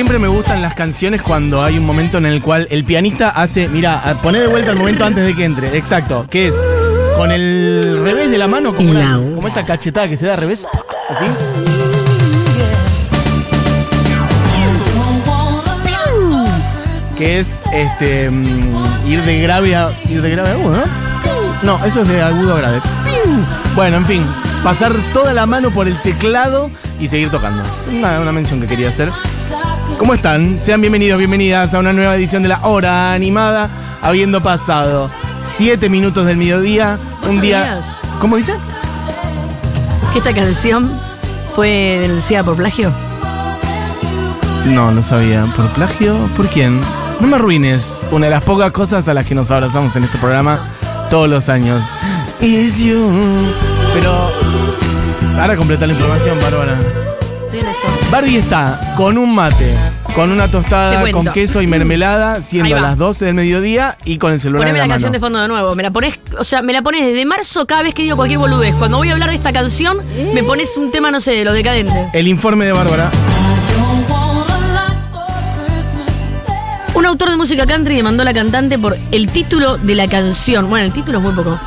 [0.00, 3.68] siempre me gustan las canciones cuando hay un momento en el cual el pianista hace,
[3.68, 5.76] mira, pone de vuelta el momento antes de que entre.
[5.76, 6.54] Exacto, que es
[7.18, 10.40] con el revés de la mano, como, una- como esa cachetada que se da al
[10.40, 10.66] revés.
[11.10, 11.26] Así.
[17.16, 20.82] Que es este mm, ir de grave a ir de grave a agudo, ¿no?
[21.78, 22.80] No, eso es de agudo a grave.
[23.74, 24.24] Bueno, en fin,
[24.64, 27.62] pasar toda la mano por el teclado y seguir tocando.
[27.90, 29.10] Una, una mención que quería hacer.
[29.98, 30.62] ¿Cómo están?
[30.62, 33.68] Sean bienvenidos, bienvenidas a una nueva edición de la Hora Animada,
[34.02, 35.10] habiendo pasado
[35.42, 37.66] 7 minutos del mediodía, un ¿Vos día...
[37.66, 37.96] sabías?
[38.20, 38.54] ¿Cómo dice?
[40.12, 40.90] que esta canción
[41.54, 42.90] fue denunciada por plagio.
[44.66, 45.44] No, no sabía.
[45.56, 46.16] ¿Por plagio?
[46.36, 46.80] ¿Por quién?
[47.20, 50.18] No me arruines una de las pocas cosas a las que nos abrazamos en este
[50.18, 50.58] programa
[51.10, 51.80] todos los años.
[52.40, 53.08] Is you.
[53.94, 54.30] Pero.
[55.40, 56.76] Ahora completa la información, Bárbara.
[57.82, 58.10] Eso.
[58.10, 59.74] Barbie está con un mate,
[60.14, 61.18] con una Te tostada, cuento.
[61.22, 62.80] con queso y mermelada, siendo va.
[62.82, 65.26] las 12 del mediodía y con el celular Poneme en la canción de mano.
[65.26, 65.74] fondo de nuevo.
[65.74, 68.38] Me la pones, o sea, me la pones desde marzo cada vez que digo cualquier
[68.40, 68.74] boludez.
[68.74, 69.98] Cuando voy a hablar de esta canción,
[70.34, 72.08] me pones un tema, no sé, de lo decadente.
[72.12, 73.10] El informe de Bárbara.
[76.94, 80.68] Un autor de música country demandó a la cantante por el título de la canción.
[80.68, 81.58] Bueno, el título es muy poco.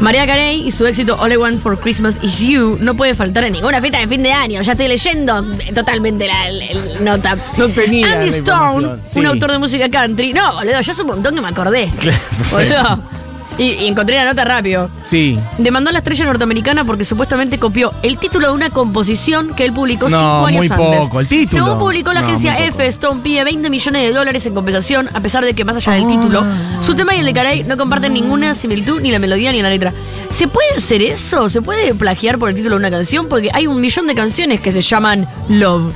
[0.00, 3.44] María Carey y su éxito All I Want for Christmas Is You no puede faltar
[3.44, 4.60] en ninguna fiesta de fin de año.
[4.60, 5.42] Ya estoy leyendo
[5.74, 7.36] totalmente la nota.
[7.56, 9.20] No tenía Andy Stone, sí.
[9.20, 10.32] un autor de música country.
[10.32, 11.90] No, boludo, ya hace un montón que me acordé.
[12.00, 12.18] Claro.
[12.50, 13.15] Boludo.
[13.58, 14.90] Y, y encontré la nota rápido.
[15.02, 15.38] Sí.
[15.58, 19.72] Demandó a la estrella norteamericana porque supuestamente copió el título de una composición que él
[19.72, 21.00] publicó No, cinco años muy antes.
[21.06, 21.64] poco, el título.
[21.64, 22.58] Según publicó la No, agencia.
[22.66, 25.92] F, Stone pide 20 millones de dólares en compensación, a pesar de que más allá
[25.92, 26.08] del Ah.
[26.08, 26.44] título,
[26.82, 29.70] su tema y el de Carey no comparten ninguna similitud, ni la melodía ni la
[29.70, 29.92] letra.
[30.34, 31.48] ¿Se puede hacer eso?
[31.48, 33.26] ¿Se puede plagiar por el título de una canción?
[33.28, 35.92] Porque hay un millón de canciones que se llaman Love.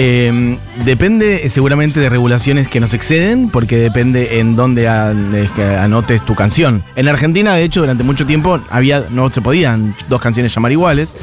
[0.00, 6.84] Eh, depende seguramente de regulaciones que nos exceden, porque depende en dónde anotes tu canción.
[6.94, 11.16] En Argentina, de hecho, durante mucho tiempo había no se podían dos canciones llamar iguales.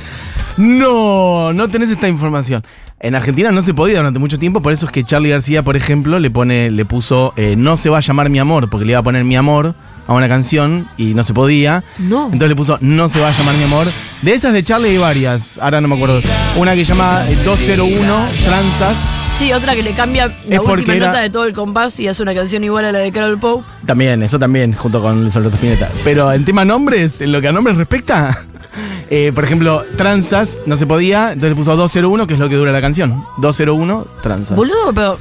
[0.58, 2.66] No, no tenés esta información.
[3.00, 5.78] En Argentina no se podía durante mucho tiempo, por eso es que Charlie García, por
[5.78, 8.92] ejemplo, le pone, le puso eh, no se va a llamar mi amor, porque le
[8.92, 9.74] iba a poner mi amor
[10.08, 11.84] a una canción y no se podía.
[12.00, 12.26] No.
[12.26, 13.88] Entonces le puso No se va a llamar mi amor.
[14.22, 16.22] De esas de Charlie hay varias, ahora no me acuerdo.
[16.58, 18.98] Una que se llama eh, 201, Tranzas.
[19.38, 22.08] Sí, otra que le cambia la Es última era- nota de todo el compás y
[22.08, 23.66] hace una canción igual a la de Carol Pope.
[23.86, 25.90] También, eso también, junto con el Soldato Spinetta.
[26.06, 28.46] Pero en tema nombres, en lo que a nombres respecta,
[29.10, 32.56] eh, por ejemplo, Tranzas no se podía, entonces le puso 201, que es lo que
[32.56, 33.26] dura la canción.
[33.40, 34.56] 201, Tranzas.
[34.56, 35.20] Boludo, pero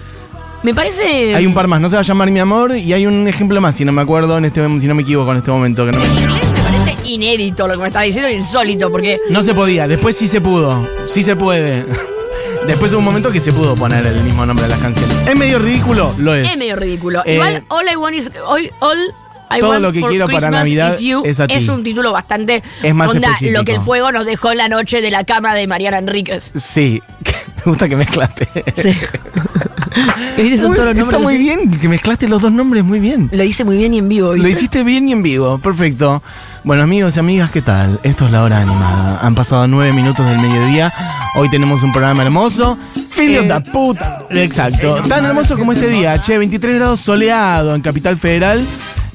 [0.64, 1.34] me parece...
[1.34, 3.60] Hay un par más, no se va a llamar mi amor, y hay un ejemplo
[3.60, 5.86] más, si no me acuerdo, en este, si no me equivoco en este momento.
[5.86, 9.18] Que no, me- En inglés me parece inédito lo que me está diciendo, insólito, porque
[9.30, 11.84] no se podía, después sí se pudo, sí se puede.
[12.66, 15.14] Después hubo un momento que se pudo poner el mismo nombre de las canciones.
[15.28, 16.14] ¿Es medio ridículo?
[16.16, 16.50] Lo es.
[16.50, 17.20] es medio ridículo.
[17.26, 18.30] Eh, Igual, All I Want is...
[18.46, 18.96] All, all
[19.54, 21.68] I Todo Want lo que for quiero para Christmas Navidad is you es a ti.
[21.68, 22.62] un título bastante...
[22.82, 23.58] Es más onda, específico.
[23.58, 26.52] lo que el fuego nos dejó la noche de la cama de Mariana Enríquez.
[26.54, 27.02] Sí,
[27.58, 28.48] me gusta que mezclaste.
[28.76, 28.92] Sí.
[30.36, 30.58] ¿Viste?
[30.58, 31.18] Son Muy- todos los nombres.
[31.18, 33.28] Está muy bien, que mezclaste los dos nombres muy bien.
[33.32, 34.34] Lo hice muy bien y en vivo.
[34.34, 36.22] Lo hiciste bien y en vivo, perfecto.
[36.64, 38.00] Bueno, amigos y amigas, ¿qué tal?
[38.02, 39.20] Esto es la hora animada.
[39.22, 40.92] Han pasado nueve minutos del mediodía.
[41.36, 42.78] Hoy tenemos un programa hermoso.
[43.10, 44.18] Filio Eh, da puta.
[44.30, 44.96] Exacto.
[45.08, 46.20] Tan hermoso como este día.
[46.20, 48.64] Che, 23 grados soleado en Capital Federal.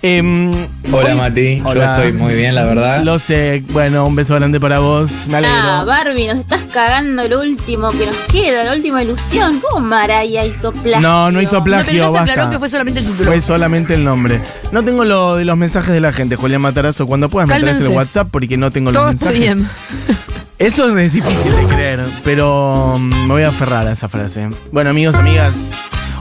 [0.02, 0.52] Em,
[0.94, 1.74] Hola hoy- Mati, Hola.
[1.76, 3.04] yo estoy muy bien, la verdad.
[3.04, 3.64] Lo sé.
[3.72, 5.12] Bueno, un beso grande para vos.
[5.28, 5.58] Me alegro.
[5.62, 9.60] Ah, Barbie, nos estás cagando lo último que nos queda, la última ilusión.
[9.60, 11.02] ¿Cómo Maraya hizo plagio?
[11.02, 13.26] No, no hizo No, plagio, pero ya se que fue solamente el título.
[13.30, 14.40] Fue solamente el nombre.
[14.72, 17.06] No tengo lo de los mensajes de la gente, Julián Matarazo.
[17.06, 17.90] Cuando puedas me traes el.
[17.90, 19.56] WhatsApp porque no tengo los Todo está mensajes.
[19.58, 19.70] bien.
[20.60, 24.50] Eso es difícil de creer, pero mm, me voy a aferrar a esa frase.
[24.72, 25.56] Bueno, amigos, amigas.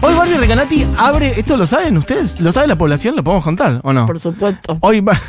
[0.00, 1.34] Hoy Barbie Recanati abre.
[1.38, 2.40] ¿Esto lo saben ustedes?
[2.40, 3.16] ¿Lo sabe la población?
[3.16, 4.06] ¿Lo podemos contar o no?
[4.06, 4.78] Por supuesto.
[4.80, 5.20] Hoy Bar-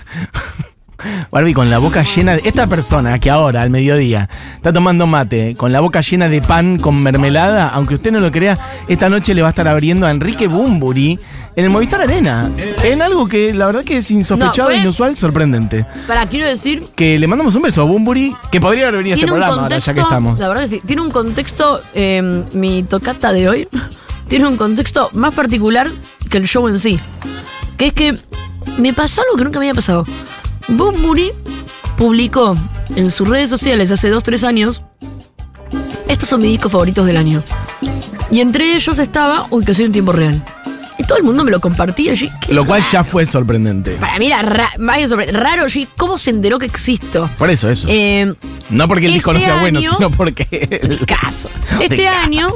[1.32, 2.42] Barbie con la boca llena de.
[2.48, 6.78] Esta persona que ahora, al mediodía, está tomando mate con la boca llena de pan
[6.78, 8.58] con mermelada, aunque usted no lo crea,
[8.88, 11.18] esta noche le va a estar abriendo a Enrique Bumburi
[11.56, 12.52] en el Movistar Arena.
[12.84, 15.86] En algo que la verdad que es insospechado, No, fue- inusual, sorprendente.
[16.08, 19.18] Para, quiero decir, Que le mandamos un beso a Bumburi, que podría haber venido a
[19.18, 20.38] este programa ahora, ya que estamos.
[20.40, 20.82] La verdad que sí.
[20.86, 21.80] Tiene un contexto.
[21.96, 23.68] eh, mi tocata de hoy.
[24.30, 25.90] Tiene un contexto más particular
[26.30, 27.00] que el show en sí.
[27.78, 28.18] Que es que
[28.78, 30.06] me pasó algo que nunca me había pasado.
[30.70, 31.32] Bumburi
[31.98, 32.56] publicó
[32.96, 34.82] en sus redes sociales hace 2-3 años.
[36.08, 37.42] Estos son mis discos favoritos del año.
[38.32, 40.44] Y entre ellos estaba Ubicación en tiempo real.
[41.00, 42.14] Y todo el mundo me lo compartía.
[42.14, 43.92] ¿qué Lo cual ya fue sorprendente.
[43.94, 45.66] Para mí era ra- más que sobre- raro.
[45.68, 47.30] Yo, ¿Cómo se enteró que existo?
[47.38, 47.88] Por eso, eso.
[47.90, 48.32] Eh,
[48.70, 51.00] no porque el disco no este sea bueno, sino porque.
[51.08, 51.50] caso.
[51.80, 52.50] Este año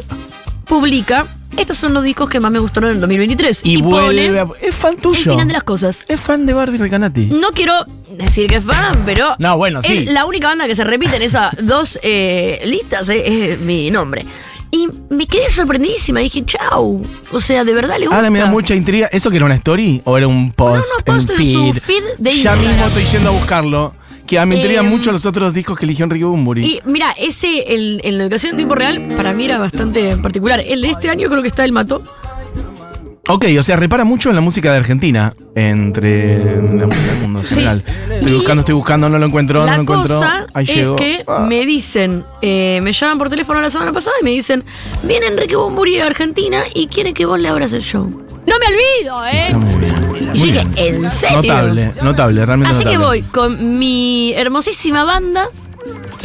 [0.65, 1.25] publica,
[1.57, 3.61] estos son los discos que más me gustaron en el 2023.
[3.63, 5.31] Y, vuelve a- Es fan el tuyo.
[5.33, 6.05] final de las cosas.
[6.07, 7.25] Es fan de Barbie Recanati.
[7.27, 7.73] No quiero
[8.17, 9.35] decir que es fan, pero.
[9.39, 9.97] No, bueno, sí.
[9.99, 13.89] es la única banda que se repite en esas dos eh, listas eh, es mi
[13.91, 14.25] nombre.
[14.71, 16.19] Y me quedé sorprendidísima.
[16.21, 16.99] Dije, chau.
[17.31, 18.15] O sea, de verdad le gusta.
[18.15, 19.05] Ahora me da mucha intriga.
[19.11, 20.87] ¿Eso que era una story o era un post?
[20.91, 21.79] No, no, post en en su feed?
[21.79, 22.67] feed de Ya Instagram.
[22.67, 23.93] mismo estoy yendo a buscarlo.
[24.41, 26.65] Que me intrigan Em, mucho los otros discos que eligió Enrique Bumburi.
[26.65, 30.61] Y mira, ese, el, en la educación en tiempo real, para mí era bastante particular.
[30.65, 32.03] El de este año creo que está el Mato.
[33.29, 35.33] Ok, o sea, repara mucho en la música de Argentina.
[35.55, 37.53] Entre la música del mundo en Sí.
[37.55, 37.83] general.
[38.11, 40.15] Estoy Y buscando, estoy buscando, no lo encuentro, no lo encuentro.
[40.15, 41.45] cosa Ahí es que Ah.
[41.47, 44.63] me dicen, eh, me llaman por teléfono la semana pasada y me dicen,
[45.03, 48.03] viene Enrique Bumburi de Argentina y quiere que vos le abras el show.
[48.45, 50.02] No me olvido, ¿eh?
[50.21, 50.73] Yo Muy dije, bien.
[51.03, 51.37] ¿en serio?
[51.41, 55.47] Notable, notable, realmente Así que voy con mi hermosísima banda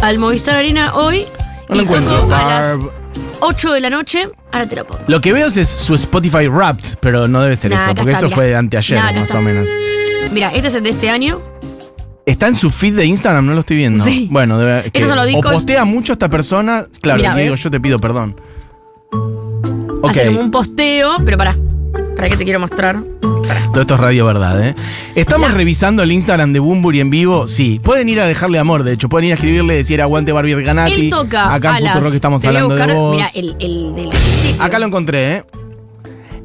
[0.03, 1.25] al Movistar Arena hoy
[1.69, 2.35] No lo y toco encuentro.
[2.35, 2.93] a las Barb.
[3.41, 4.29] 8 de la noche.
[4.53, 5.01] Ahora te lo pongo.
[5.07, 8.13] Lo que veo es su Spotify Wrapped, pero no debe ser Nah, eso, acá porque
[8.13, 9.39] está, eso fue de anteayer, Nah, acá más está.
[9.39, 9.69] o menos.
[10.33, 11.41] Mira, este es el de este año.
[12.27, 13.47] ¿Está en su feed de Instagram?
[13.47, 14.05] No lo estoy viendo.
[14.05, 14.29] Sí.
[14.31, 16.87] Bueno, debe, que- Estos son los discos- O postea mucho esta persona.
[17.01, 17.63] Claro, Mira, y digo, ¿ves?
[17.63, 18.39] yo te pido perdón.
[20.03, 21.57] Ok, Hace como un posteo, pero pará.
[22.19, 23.01] ¿Para qué te quiero mostrar?
[23.73, 24.75] todo esto es radio verdad, ¿eh?
[25.15, 27.47] ¿Estamos revisando el Instagram de Bumburi en vivo?
[27.47, 27.81] Sí.
[27.83, 29.09] Pueden ir a dejarle amor, de hecho.
[29.09, 30.93] Pueden ir a escribirle, decir aguante Barbie Recanati.
[31.03, 31.95] Él toca Acá en las...
[31.95, 33.15] Futurock estamos te voy a hablando de buscar, vos.
[33.15, 34.63] Mira, el, el del principio.
[34.63, 35.45] Acá lo encontré, ¿eh?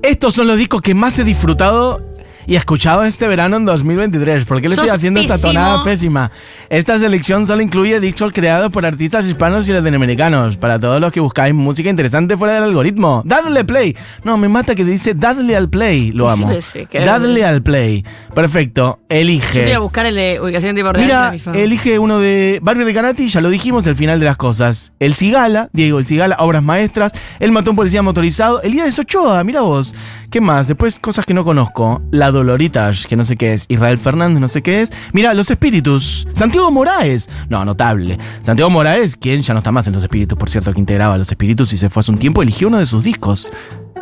[0.04, 2.02] Estos son los discos que más he disfrutado
[2.48, 4.46] y escuchado este verano en 2023.
[4.46, 5.54] ¿Por qué le Sos estoy haciendo esta pésimo.
[5.54, 6.32] tonada pésima?
[6.70, 10.58] Esta selección solo incluye discos creados por artistas hispanos y latinoamericanos.
[10.58, 13.22] Para todos los que buscáis música interesante fuera del algoritmo.
[13.26, 13.96] ¡Dadle play!
[14.24, 16.12] No, me mata que dice dadle al play.
[16.12, 16.54] Lo amo.
[16.54, 18.04] sí, sí, Dadle al play.
[18.34, 19.00] Perfecto.
[19.02, 19.74] Yo te voy Elige.
[19.74, 20.96] a buscar el de ubicación real.
[20.98, 24.94] Mira, elige uno de Barbie Recanati, ya lo dijimos, el final de las cosas.
[25.00, 27.12] El Cigala, Diego, el Cigala, obras maestras.
[27.40, 28.62] El matón policía motorizado.
[28.62, 29.94] El día de Sochoa, mira vos.
[30.30, 30.68] ¿Qué más?
[30.68, 32.02] Después cosas que no conozco.
[32.12, 33.66] La Doloritas, que no sé qué es.
[33.70, 34.92] Israel Fernández, no sé qué es.
[35.14, 36.28] Mira, Los Espíritus.
[36.34, 37.30] Santiago Moraes.
[37.50, 38.18] No, notable.
[38.42, 41.30] Santiago Moraes, quien ya no está más en Los Espíritus, por cierto, que integraba Los
[41.30, 43.50] Espíritus y se fue hace un tiempo, eligió uno de sus discos.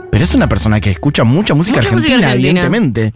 [0.09, 2.61] Pero es una persona que escucha mucha música, Mucha música argentina, argentina.
[2.61, 3.13] evidentemente.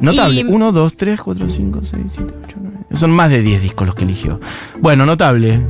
[0.00, 0.40] Notable.
[0.40, 2.78] Y- 1, 2, 3, 4, 5, 6, 7, 8, 9.
[2.94, 4.40] Son más de 10 discos los que eligió.
[4.80, 5.60] Bueno, notable.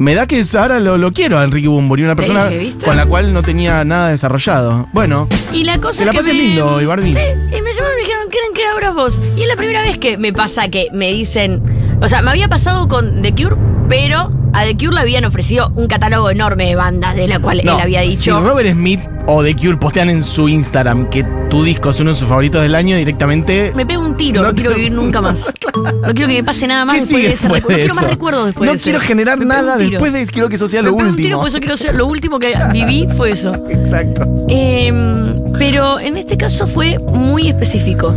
[0.00, 2.86] Me da que ahora lo, lo quiero a Enrique Bumburi, una persona dije, ¿viste?
[2.86, 4.88] con la cual no tenía nada desarrollado.
[4.94, 6.40] Bueno, Y la cosa Que la pases me...
[6.40, 7.12] lindo Barbie.
[7.12, 9.18] Sí, y me llamaron y me dijeron, ¿quieren que abras vos?
[9.36, 11.60] Y es la primera vez que me pasa que me dicen...
[12.00, 13.56] O sea, me había pasado con The Cure,
[13.90, 17.60] pero a The Cure le habían ofrecido un catálogo enorme de bandas de la cual
[17.64, 18.40] no, él había si dicho...
[18.40, 22.16] Robert Smith o The Cure postean en su Instagram que tu disco es uno de
[22.16, 23.72] sus favoritos del año, directamente.
[23.74, 25.52] Me pego un tiro, No no, quiero vivir nunca más.
[25.74, 27.68] No quiero que me pase nada más ¿Qué después de ese después recuerdo.
[27.70, 28.10] No de quiero más eso?
[28.12, 28.84] recuerdos después No de ese.
[28.84, 31.60] quiero generar nada después de quiero que eso sea Me lo pego un tiro último.
[31.60, 31.94] quiero ser...
[31.94, 33.52] Lo último que viví fue eso.
[33.70, 34.24] Exacto.
[34.48, 38.14] Em, pero en este caso fue muy específico.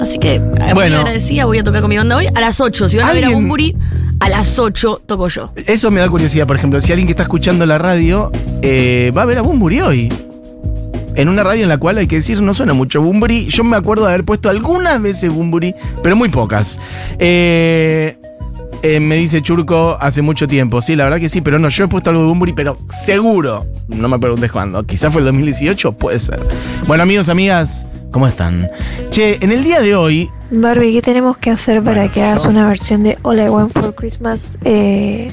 [0.00, 0.98] Así que eh, muy Bueno.
[0.98, 2.88] agradecida, voy a tocar con mi banda hoy a las 8.
[2.88, 3.76] Si van a ver a ¿Alguien- Bumburi,
[4.20, 5.50] a las 8 toco yo.
[5.66, 8.30] Eso me da curiosidad, por ejemplo, si alguien que está escuchando la radio
[8.62, 10.12] eh, va a ver a Bumburi hoy.
[11.16, 13.46] En una radio en la cual hay que decir no suena mucho Bumburi.
[13.46, 16.80] Yo me acuerdo de haber puesto algunas veces Bumburi, pero muy pocas.
[17.18, 18.16] Eh,
[18.82, 20.80] eh, me dice Churco hace mucho tiempo.
[20.80, 23.66] Sí, la verdad que sí, pero no, yo he puesto algo de Bumburi, pero seguro.
[23.88, 24.84] No me preguntes cuándo.
[24.84, 26.46] Quizás fue el 2018, puede ser.
[26.86, 28.68] Bueno, amigos, amigas, ¿cómo están?
[29.10, 32.44] Che, en el día de hoy Barbie, ¿qué tenemos que hacer para Bueno, que hagas
[32.44, 35.30] una versión de All I Want for Christmas eh,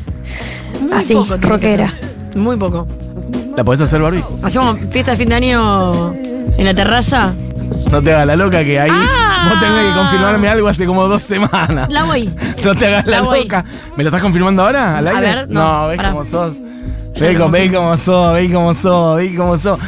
[0.91, 1.93] Así, poco rockera.
[2.36, 2.88] Muy poco.
[3.55, 4.24] ¿la podés hacer, Barbie?
[4.43, 6.13] Hacemos fiesta de fin de año
[6.57, 7.33] en la terraza.
[7.91, 9.49] No te hagas la loca que ahí Ah.
[9.49, 11.89] vos tenés que confirmarme algo hace como dos semanas.
[11.89, 12.29] La voy.
[12.63, 13.63] No te hagas la loca.
[13.95, 14.97] ¿Me lo estás confirmando ahora?
[14.97, 15.21] ¿Al A aire?
[15.21, 16.11] ver, no, ves pará.
[16.11, 16.59] cómo sos.
[17.15, 19.79] Ya Ve lo cómo, sos, ve cómo sos, ve cómo sos.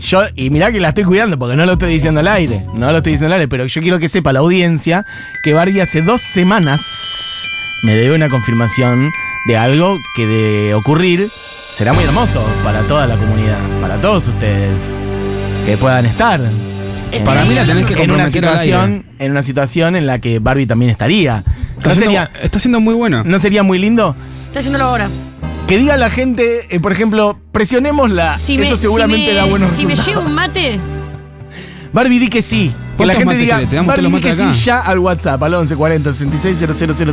[0.00, 2.62] Yo, y mirá que la estoy cuidando porque no lo estoy diciendo al aire.
[2.74, 5.04] No lo estoy diciendo al aire, pero yo quiero que sepa la audiencia
[5.42, 7.48] que Barbie hace dos semanas
[7.82, 9.10] me debe una confirmación
[9.46, 11.26] de algo que de ocurrir
[11.76, 14.76] será muy hermoso para toda la comunidad, para todos ustedes
[15.64, 16.40] que puedan estar.
[17.24, 20.66] Para mí la tenés que en una situación, en una situación en la que Barbie
[20.66, 21.44] también estaría.
[21.78, 23.22] Está, No siendo, sería, está siendo muy bueno.
[23.24, 24.16] ¿No sería muy lindo?
[24.46, 25.08] Estoy haciéndolo ahora.
[25.68, 28.36] Que diga la gente, eh, por ejemplo, presionémosla.
[28.38, 30.06] Si Eso me- seguramente si me- da buenos Si me resultados.
[30.22, 30.80] llevo un mate,
[31.92, 32.72] Barbie, di que sí.
[32.98, 36.12] Que la ¿Cuántos gente diga, Barbie, di que sí ya al WhatsApp, al 11 40
[36.12, 36.58] 66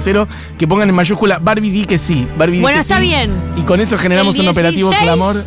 [0.04, 0.28] 000,
[0.58, 2.28] que pongan en mayúscula, Barbie, di que sí.
[2.38, 3.04] Barbie, di Bueno, que está sí.
[3.04, 3.32] bien.
[3.58, 5.04] Y con eso generamos un operativo 16.
[5.04, 5.44] clamor.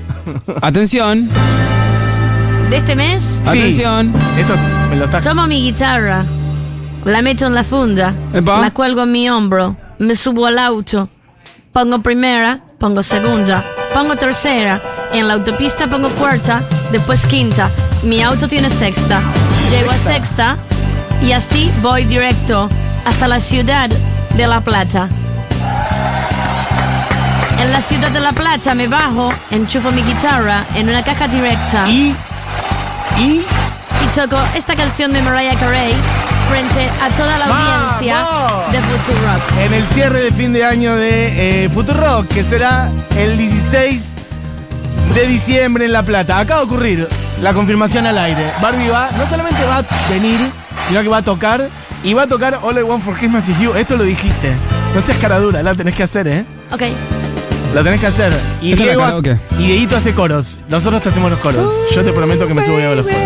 [0.62, 1.28] Atención,
[2.75, 3.49] de este mes, Sí.
[3.50, 4.12] atención.
[4.37, 4.54] Esto
[4.90, 5.21] me lo está...
[5.21, 6.25] tomo mi guitarra,
[7.04, 8.59] la meto en la funda, Epa.
[8.59, 11.09] la cuelgo en mi hombro, me subo al auto,
[11.73, 13.64] pongo primera, pongo segunda,
[13.95, 14.81] pongo tercera,
[15.12, 17.71] En la autopista pongo cuarta, después quinta.
[18.02, 19.21] Mi auto tiene sexta.
[19.71, 20.57] Llego a sexta
[21.23, 22.69] y así voy directo
[23.04, 23.88] hasta la ciudad
[24.37, 25.09] de La Plata.
[27.61, 31.88] En la ciudad de La Plata me bajo, enchufo mi guitarra en una caja directa
[31.88, 32.12] Y.
[33.18, 33.40] Y.
[33.40, 35.94] y toco esta canción de Mariah Carey
[36.50, 37.94] frente a toda la ¡Vamos!
[37.94, 38.18] audiencia
[38.73, 39.59] de Futurock.
[39.64, 44.12] En el cierre de fin de año de eh, Futurock, que será el 16
[45.14, 46.38] de diciembre en La Plata.
[46.38, 47.09] Acaba de ocurrir
[47.40, 48.52] la confirmación al aire.
[48.61, 50.40] Barbie va, no solamente va a venir,
[50.88, 51.68] sino que va a tocar.
[52.02, 53.73] Y va a tocar All I Want for Christmas is You.
[53.75, 54.52] Esto lo dijiste.
[54.94, 56.44] No seas cara dura, la tenés que hacer, ¿eh?
[56.71, 56.83] Ok.
[57.75, 58.33] Lo tenés que hacer.
[58.62, 59.37] Y Diego karaoke.
[59.59, 60.59] y Dieguito hace coros.
[60.69, 61.73] Nosotros te hacemos los coros.
[61.95, 63.21] Yo te prometo que me subo hago los coros.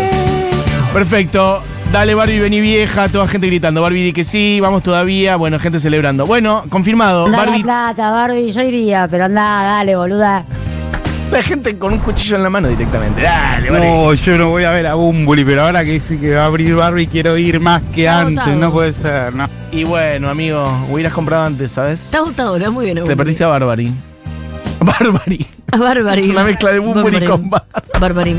[0.93, 1.61] Perfecto.
[1.91, 3.09] Dale, Barbie, vení vieja.
[3.09, 3.81] Toda gente gritando.
[3.83, 4.59] Barbie, di que sí.
[4.59, 5.35] Vamos todavía.
[5.35, 6.25] Bueno, gente celebrando.
[6.25, 7.25] Bueno, confirmado.
[7.25, 7.59] Anda a Barbie.
[7.59, 10.43] la plata, Barbie, yo iría, pero anda, dale, boluda.
[11.31, 13.21] La gente con un cuchillo en la mano directamente.
[13.21, 13.87] Dale, Barbie.
[13.87, 16.45] No, yo no voy a ver a Bumbuli, pero ahora que dice que va a
[16.45, 18.59] abrir Barbie quiero ir más que Está antes, agotado.
[18.59, 19.45] no puede ser, no.
[19.71, 22.01] Y bueno, amigo, hubieras comprado antes, ¿sabes?
[22.05, 23.03] Está gustadora, muy bien.
[23.03, 23.91] Te perdiste a Barbary.
[24.99, 25.45] Barbary.
[25.71, 26.21] A Barbary.
[26.25, 27.65] Es una mezcla de Bunbury con Bar-
[27.99, 28.35] Barbary.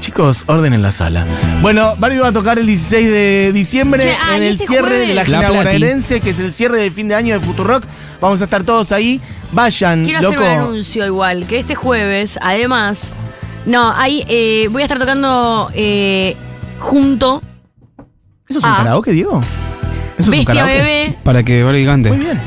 [0.00, 1.24] Chicos, orden en la sala.
[1.62, 5.08] Bueno, Barbie va a tocar el 16 de diciembre Che, en el este cierre jueves.
[5.08, 7.84] de la gira bonaerense, que es el cierre de fin de año de Futurock.
[8.20, 9.20] Vamos a estar todos ahí.
[9.52, 10.42] Vayan, Quiero loco.
[10.42, 13.12] hacer un anuncio igual, que este jueves, además,
[13.64, 16.36] no, ahí eh, voy a estar tocando eh,
[16.80, 17.42] junto
[18.48, 18.76] ¿Eso es un Ah.
[18.78, 19.40] karaoke, Diego?
[20.18, 20.72] ¿Eso es un karaoke?
[20.72, 22.10] Bebé, Para que Barbie cante.
[22.10, 22.40] Muy bien.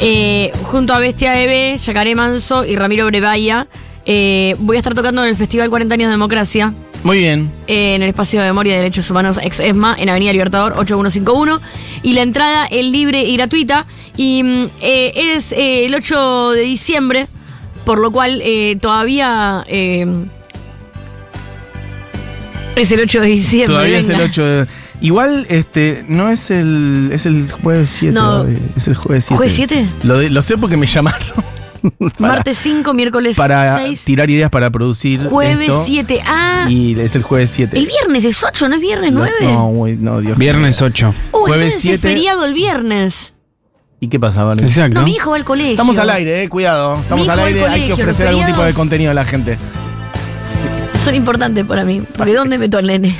[0.00, 3.66] Eh, junto a Bestia Bebé, Yacaré Manso y Ramiro Brevaya.
[4.06, 6.72] eh, voy a estar tocando en el Festival 40 Años de Democracia.
[7.04, 7.50] Muy bien.
[7.68, 11.60] eh, en el espacio de memoria de derechos humanos ex ESMA en Avenida Libertador 8151
[12.02, 13.86] y la entrada es libre y gratuita
[14.16, 17.26] y mm, es el 8 de diciembre
[17.84, 18.42] por lo cual
[18.80, 20.08] todavía es
[22.92, 24.66] el 8 de diciembre Todavía es el 8 de...
[25.00, 27.10] Igual, este, no es el...
[27.12, 28.12] Es el jueves 7.
[28.12, 28.44] No.
[28.76, 29.36] Es el jueves 7.
[29.36, 29.86] ¿Jueves 7?
[30.02, 31.20] Lo, de- lo sé porque me llamaron.
[32.18, 35.84] para, martes 5 miércoles para 6 tirar ideas para producir jueves esto.
[35.86, 37.78] 7 ah Y es el jueves 7.
[37.78, 41.14] el viernes es 8 no es viernes 9 No, güey, no, Dios Viernes 8.
[41.30, 42.08] uh, jueves entonces es 7.
[42.08, 43.34] feriado el viernes
[44.00, 44.64] ¿Y qué pasa, Barbie?
[44.64, 44.98] Exacto.
[44.98, 46.98] no mi hijo va al colegio Estamos al aire, eh, cuidado.
[46.98, 49.56] Estamos al aire, al hay que ofrecer algún tipo de contenido a la gente.
[51.04, 53.16] son importantes para mí porque ¿dónde meto al nene?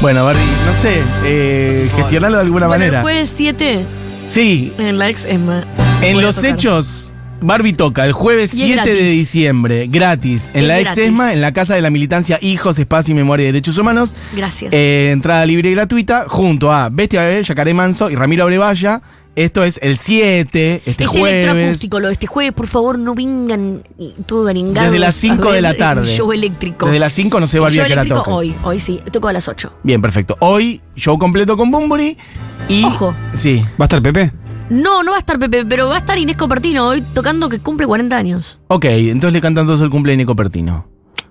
[0.00, 2.98] Bueno, Barbie, no sé, eh, gestionarlo de alguna Bueno, manera.
[2.98, 3.84] el jueves 7
[4.28, 5.64] Sí, en la ex Emma.
[6.02, 6.50] en Voy a los tocar.
[6.52, 9.10] hechos, Barbie toca el jueves Y es 7 de gratis.
[9.16, 11.04] diciembre, gratis, en Es la ex gratis.
[11.04, 14.14] ESMA, en la Casa de la Militancia Hijos, Espacio y Memoria y Derechos Humanos.
[14.36, 14.72] Gracias.
[14.72, 19.02] Eh, entrada libre y gratuita, junto a Bestia Bebé, Yacaré Manso y Ramiro Abrevaya.
[19.36, 21.44] Esto es el 7, este es jueves.
[21.46, 23.84] electroacústico lo de este jueves, por favor, no vengan
[24.26, 24.90] todo garingados.
[24.90, 26.06] Desde las a 5 de la el tarde.
[26.16, 26.86] show eléctrico.
[26.86, 28.36] Desde las 5 no sé El Barbie show a qué hora eléctrico toca.
[28.36, 29.72] hoy, hoy sí, toco a las 8.
[29.84, 30.36] Bien, perfecto.
[30.40, 32.16] Hoy, show completo con Bumburi.
[32.68, 32.82] Y.
[32.84, 33.14] Ojo.
[33.34, 33.62] Sí.
[33.80, 34.32] ¿Va a estar Pepe?
[34.70, 37.60] No, no va a estar Pepe, pero va a estar Inés Copertino hoy tocando que
[37.60, 38.58] cumple 40 años.
[38.66, 40.88] Ok, entonces le cantan todos el cumpleaños Nico Pertino.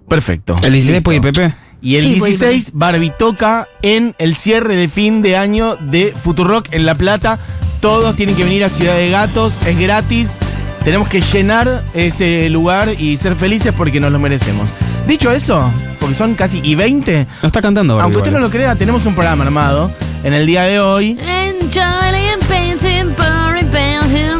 [0.07, 0.55] Perfecto.
[0.63, 1.03] ¿El 16 Listo.
[1.03, 1.55] puede ir Pepe?
[1.81, 5.75] Y el Sí, puede ir 16, Barbie toca en el cierre de fin de año
[5.75, 7.37] de Futurock en La Plata.
[7.79, 10.37] Todos tienen que venir a Ciudad de Gatos, es gratis.
[10.83, 14.67] Tenemos que llenar ese lugar y ser felices porque nos lo merecemos.
[15.07, 15.69] Dicho eso,
[15.99, 18.03] porque son casi y 20, No está cantando Barbie.
[18.03, 18.51] aunque usted no igual.
[18.51, 19.91] lo crea, tenemos un programa armado
[20.23, 21.17] en el día de hoy.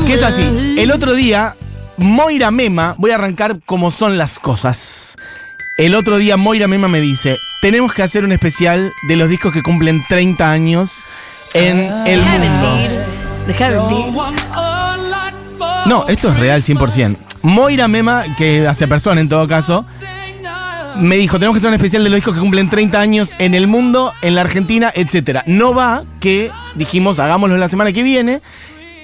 [0.05, 0.75] ¿Qué es así?
[0.77, 1.55] El otro día,
[1.97, 5.15] Moira Mema, voy a arrancar como son las cosas.
[5.77, 9.53] El otro día Moira Mema me dice, tenemos que hacer un especial de los discos
[9.53, 11.03] que cumplen 30 años
[11.53, 11.77] en
[12.07, 13.06] el mundo.
[13.47, 14.13] Deja de mentir.
[15.87, 17.17] No, esto es real 100%.
[17.43, 19.85] Moira Mema, que hace persona en todo caso,
[20.99, 23.53] me dijo, tenemos que hacer un especial de los discos que cumplen 30 años en
[23.53, 25.43] el mundo, en la Argentina, etc.
[25.45, 28.41] No va que dijimos, hagámoslo la semana que viene,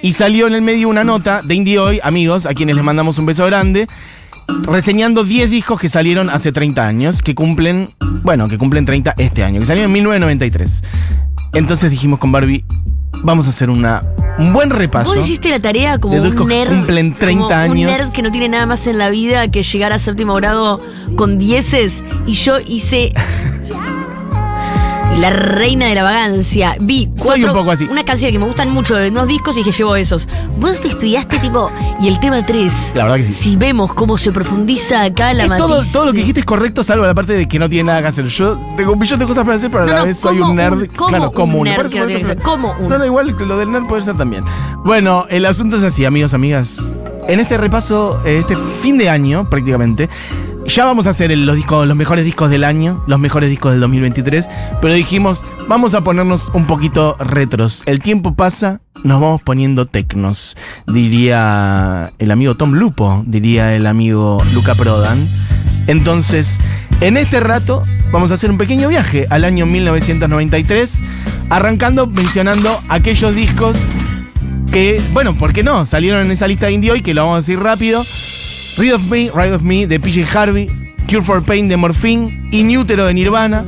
[0.01, 3.17] y salió en el medio una nota de Indie Hoy, amigos, a quienes les mandamos
[3.19, 3.87] un beso grande,
[4.63, 7.89] reseñando 10 discos que salieron hace 30 años, que cumplen,
[8.23, 10.83] bueno, que cumplen 30 este año, que salieron en 1993.
[11.53, 12.65] Entonces dijimos con Barbie,
[13.21, 14.01] vamos a hacer una,
[14.37, 15.13] un buen repaso.
[15.13, 16.69] Vos hiciste la tarea como un nerd.
[16.69, 17.91] cumplen 30 como años.
[17.91, 20.81] Un nerd que no tiene nada más en la vida que llegar a séptimo grado
[21.15, 22.03] con dieces.
[22.25, 23.13] Y yo hice.
[25.19, 26.75] La reina de la vagancia.
[26.81, 27.85] Vi Soy cuatro, un poco así.
[27.89, 30.27] unas canciones que me gustan mucho de unos discos y dije llevo esos.
[30.57, 31.71] Vos te estudiaste tipo.
[32.01, 32.91] Y el tema 3.
[32.95, 33.33] La verdad que sí.
[33.33, 36.45] Si vemos cómo se profundiza acá la Es todo, matiz todo lo que dijiste es
[36.45, 38.25] correcto, salvo la parte de que no tiene nada que hacer.
[38.25, 40.39] Yo tengo un millón de cosas para hacer, pero a No, la no, vez soy
[40.41, 40.73] un nerd.
[40.73, 42.89] un- claro, como un nerd Por eso- que eso- que un.
[42.89, 44.43] No, no, igual que lo del nerd puede ser también.
[44.83, 46.93] Bueno, el asunto es así, amigos, amigas.
[47.25, 50.09] en este repaso, este fin de año prácticamente,
[50.67, 53.71] ya vamos a hacer el- los discos, los mejores discos del año, los mejores discos
[53.71, 54.47] del 2023,
[54.81, 57.83] pero dijimos, vamos a ponernos un poquito retros.
[57.85, 60.55] El tiempo pasa, nos vamos poniendo tecnos,
[60.87, 65.27] diría el amigo Tom Lupo, diría el amigo Luca Prodan.
[65.87, 66.59] Entonces,
[67.01, 71.03] en este rato vamos a hacer un pequeño viaje al año 1993,
[71.49, 73.75] arrancando mencionando aquellos discos
[74.71, 75.85] que, bueno, ¿por qué no?
[75.85, 78.03] Salieron en esa lista de indie hoy, que lo vamos a decir rápido.
[78.77, 80.67] Ride of Me, Ride of Me de PJ Harvey,
[81.07, 83.63] Cure for Pain de Morphine, Inútero de Nirvana,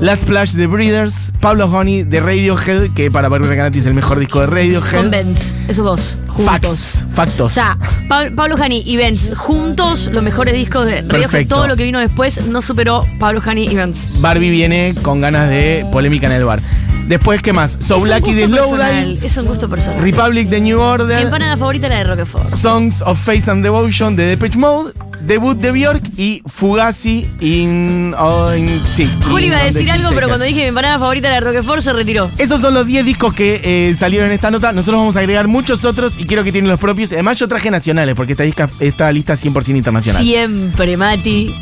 [0.00, 4.18] Last Splash de Breeders, Pablo Honey de Radiohead, que para Barry Recanati es el mejor
[4.18, 4.96] disco de Radiohead.
[5.00, 6.44] Con Benz, esos dos, juntos.
[6.46, 7.52] Facts, factos.
[7.52, 11.20] O sea, Pa- Pablo Hani y Benz, juntos los mejores discos de Radiohead.
[11.22, 11.54] Perfecto.
[11.54, 14.20] Todo lo que vino después no superó Pablo Hani y Benz.
[14.20, 16.60] Barbie viene con ganas de polémica en el bar.
[17.06, 17.76] Después, ¿qué más?
[17.80, 20.00] So Es Lucky de Slowdive, Es un gusto personal.
[20.00, 22.48] Republic de New Mi Order, empanada favorita la de Roquefort.
[22.48, 28.54] Songs of Faith and Devotion de Depeche Mode, debut de Bjork y Fugazi in, oh,
[28.54, 29.10] in- sí.
[29.28, 31.92] Juli iba a decir algo, pero cuando dije mi empanada favorita la de Roquefort se
[31.92, 32.30] retiró.
[32.38, 34.72] Esos son los 10 discos que eh, salieron en esta nota.
[34.72, 37.12] Nosotros vamos a agregar muchos otros y quiero que tienen los propios.
[37.12, 40.22] Además, yo traje nacionales porque esta, disca- esta lista es 100% internacional.
[40.22, 41.54] Siempre, Mati,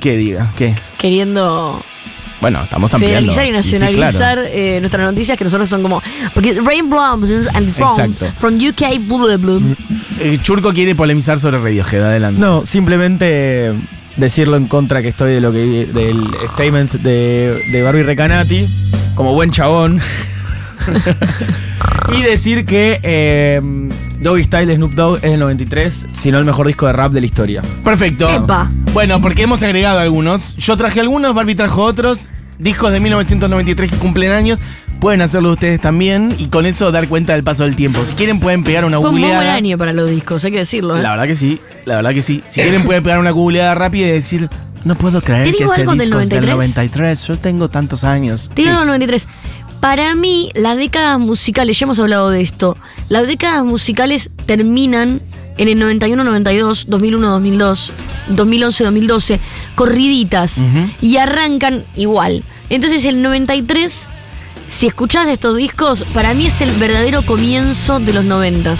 [0.00, 0.52] ¿Qué diga?
[0.56, 0.74] ¿Qué?
[0.98, 1.82] queriendo
[2.40, 3.32] Bueno, estamos ampliando.
[3.32, 4.48] federalizar y sí, nacionalizar claro.
[4.52, 6.02] eh, nuestras noticias que nosotros son como.
[6.34, 8.32] Porque Rain Blums and from, Exacto.
[8.38, 9.60] from UK, blah, blah, blah.
[10.20, 12.02] Eh, Churco quiere polemizar sobre Radiohead.
[12.02, 12.40] Adelante.
[12.40, 13.72] No, simplemente
[14.16, 18.66] decirlo en contra que estoy de lo que del statement de, de Barbie Recanati,
[19.14, 20.00] como buen chabón.
[22.14, 23.60] y decir que eh,
[24.20, 27.26] Doggy Style Snoop Dogg es el 93, sino el mejor disco de rap de la
[27.26, 27.62] historia.
[27.84, 28.28] Perfecto.
[28.28, 28.70] Epa.
[28.92, 30.56] Bueno, porque hemos agregado algunos.
[30.56, 32.28] Yo traje algunos, Barbie trajo otros.
[32.58, 34.60] Discos de 1993 que cumplen años.
[35.00, 38.02] Pueden hacerlo ustedes también y con eso dar cuenta del paso del tiempo.
[38.06, 39.44] Si quieren pueden pegar una Fue un muy googleada.
[39.44, 40.96] buen año para los discos, hay que decirlo.
[40.96, 41.02] ¿eh?
[41.02, 42.42] La verdad que sí, la verdad que sí.
[42.46, 44.48] Si quieren pueden pegar una googleada rápida y decir,
[44.84, 46.54] no puedo creer ¿Te que este algo del disco es del 93?
[46.54, 47.26] 93.
[47.28, 48.48] Yo tengo tantos años.
[48.54, 48.80] Te digo Sí.
[48.80, 49.26] el 93.
[49.80, 52.76] Para mí, las décadas musicales, ya hemos hablado de esto,
[53.08, 55.20] las décadas musicales terminan
[55.58, 57.90] en el 91-92, 2001-2002,
[58.34, 59.38] 2011-2012,
[59.74, 60.56] corriditas,
[61.00, 62.42] y arrancan igual.
[62.68, 64.08] Entonces el 93,
[64.66, 68.78] si escuchás estos discos, para mí es el verdadero comienzo de los 90s.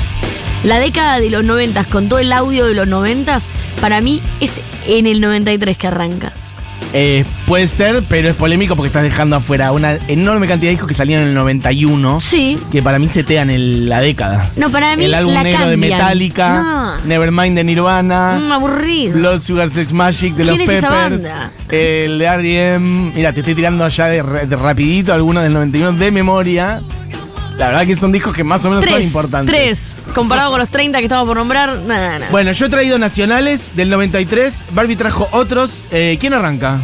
[0.64, 3.44] La década de los 90s, con todo el audio de los 90s,
[3.80, 6.32] para mí es en el 93 que arranca.
[6.92, 10.88] Eh, puede ser, pero es polémico porque estás dejando afuera una enorme cantidad de discos
[10.88, 12.20] que salieron en el 91.
[12.22, 14.50] Sí, Que para mí setean el- la década.
[14.56, 15.76] No, para mí el álbum la negro de.
[15.76, 17.04] Metallica, No.
[17.04, 19.14] Nevermind de Nirvana, Mm, aburrido.
[19.18, 21.50] Blood Sugar Sex Magic de los ¿Quién es esa Peppers, banda?
[21.70, 23.12] el de R.E.M.
[23.14, 26.80] Mira, te estoy tirando allá de, de rapidito algunos del 91 de memoria.
[27.58, 29.54] La verdad que son discos que más o menos son importantes.
[29.54, 29.96] tres.
[30.14, 32.30] Comparado con los 30 que estamos por nombrar, nada, nada.
[32.30, 34.64] Bueno, yo he traído nacionales del 93.
[34.72, 35.86] Barbie trajo otros.
[35.90, 36.80] Eh, ¿Quién arranca?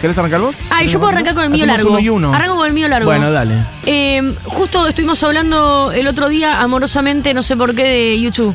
[0.00, 0.54] ¿Querés arrancar vos?
[0.70, 1.90] Ah, yo puedo arrancar con el mío largo.
[1.90, 2.32] uno y uno.
[2.34, 3.10] Arranco con el mío largo.
[3.10, 3.56] Bueno, dale.
[3.84, 8.54] Eh, justo estuvimos hablando el otro día, amorosamente, no sé por qué, de YouTube.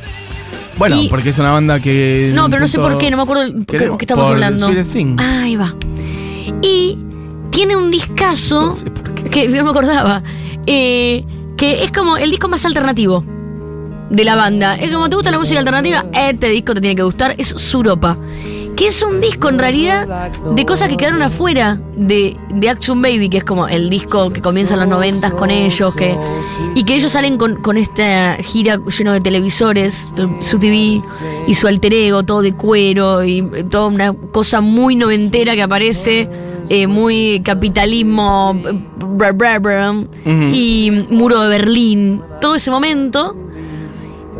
[0.78, 2.32] Bueno, Y- porque es una banda que.
[2.34, 3.98] No, pero no sé por qué, no me acuerdo de queremos.
[4.00, 4.68] qué estamos Por hablando.
[4.84, 5.16] Thing.
[5.20, 5.76] Ahí va.
[6.64, 6.98] Y
[7.52, 9.30] tiene un discazo No sé por qué.
[9.30, 10.24] que no me acordaba.
[10.68, 11.24] eh,
[11.62, 13.24] que es como el disco más alternativo
[14.10, 14.76] de la banda.
[14.76, 16.04] Es como, ¿te gusta la música alternativa?
[16.14, 17.36] Este disco te tiene que gustar.
[17.38, 18.18] Es Suropa.
[18.76, 20.08] Que es un disco en realidad
[20.56, 24.42] de cosas que quedaron afuera de, de Action Baby, que es como el disco que
[24.42, 26.18] comienza en los noventas con ellos, que,
[26.74, 31.00] y que ellos salen con, con esta gira lleno de televisores, el- su TV
[31.48, 35.62] y su alter ego, todo de cuero y eh, toda una cosa muy noventera que
[35.64, 36.28] aparece,
[36.74, 38.54] eh, muy capitalismo,
[38.96, 39.94] bra, bra, bra,
[40.26, 43.36] y muro de Berlín, todo ese momento.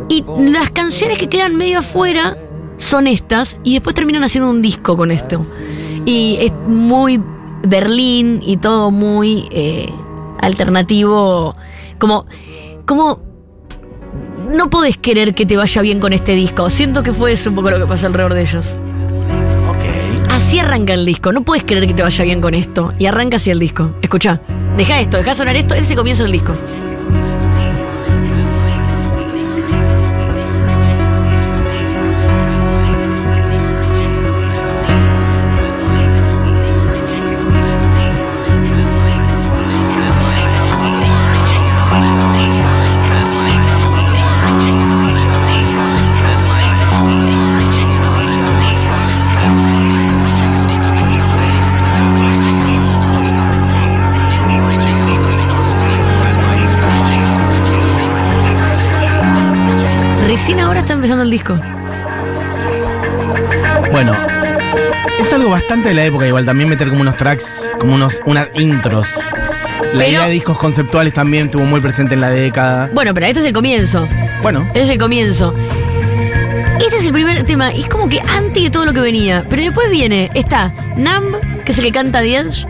[0.08, 2.38] Y las canciones que quedan medio afuera
[2.78, 5.46] son estas y después terminan haciendo un disco con esto.
[6.06, 7.22] Y es muy
[7.64, 9.92] Berlín y todo muy eh,
[10.40, 11.58] alternativo.
[12.00, 12.28] Como,
[12.86, 13.20] como
[14.56, 16.70] no podés querer que te vaya bien con este disco.
[16.70, 18.74] Siento que fue eso un poco lo que pasó alrededor de ellos.
[20.42, 21.32] Así arranca el disco.
[21.32, 22.94] No puedes querer que te vaya bien con esto.
[22.98, 23.96] Y arranca así el disco.
[24.02, 24.42] Escucha.
[24.76, 25.76] Deja esto, deja sonar esto.
[25.76, 26.58] Ese comienzo del disco.
[61.32, 61.58] El disco.
[63.92, 64.14] Bueno,
[65.20, 68.50] es algo bastante de la época, igual también meter como unos tracks, como unos, unas
[68.56, 69.08] intros.
[69.94, 72.90] La Pero- idea de discos conceptuales también estuvo muy presente en la década.
[72.94, 74.08] Bueno, pero este es el comienzo.
[74.42, 75.54] Bueno, Este es el comienzo.
[76.80, 79.46] Este es el primer tema, y es como que antes de todo lo que venía.
[79.50, 82.66] Pero después viene, está Numb, que es el que canta The Edge.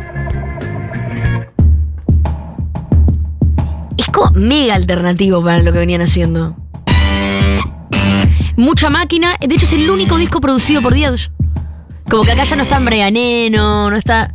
[3.97, 6.55] Es como mega alternativo para lo que venían haciendo.
[8.61, 11.31] Mucha máquina, de hecho es el único disco producido por Edge.
[12.09, 14.33] Como que acá ya no está Eno, no está.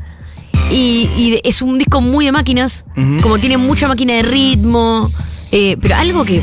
[0.68, 2.84] Y, y es un disco muy de máquinas,
[3.22, 5.12] como tiene mucha máquina de ritmo,
[5.52, 6.42] eh, pero algo que.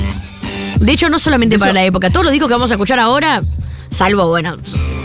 [0.80, 3.00] De hecho, no solamente Eso- para la época, todos los discos que vamos a escuchar
[3.00, 3.43] ahora,
[3.89, 4.56] salvo, bueno,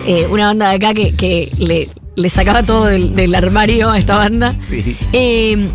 [0.07, 3.99] eh, una banda de acá que, que le, le sacaba todo del, del armario a
[3.99, 4.55] esta banda.
[4.61, 4.97] sí.
[5.12, 5.69] Eh,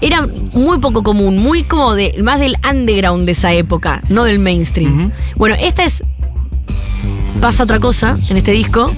[0.00, 4.38] era muy poco común, muy como de más del underground de esa época, no del
[4.38, 5.10] mainstream.
[5.36, 6.04] Bueno, esta es
[7.40, 8.92] pasa otra cosa en este disco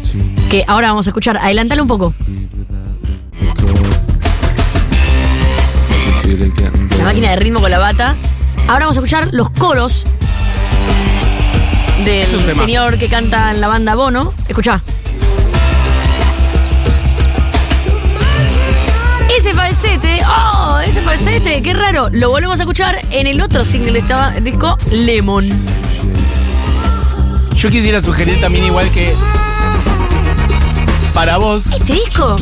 [0.49, 1.37] que ahora vamos a escuchar.
[1.39, 2.15] Adelántalo un poco.
[6.99, 8.15] La máquina de ritmo con la bata.
[8.69, 10.05] Ahora vamos a escuchar los coros
[12.05, 14.33] del Es señor que canta en la banda Bono.
[14.49, 14.83] Escuchá.
[19.37, 22.09] Ese falsete, oh, ese falsete, qué raro.
[22.11, 25.80] Lo volvemos a escuchar en el otro single de este disco, Lemon.
[27.61, 29.13] Yo quisiera sugerir también igual que
[31.13, 32.37] para vos, Este disco,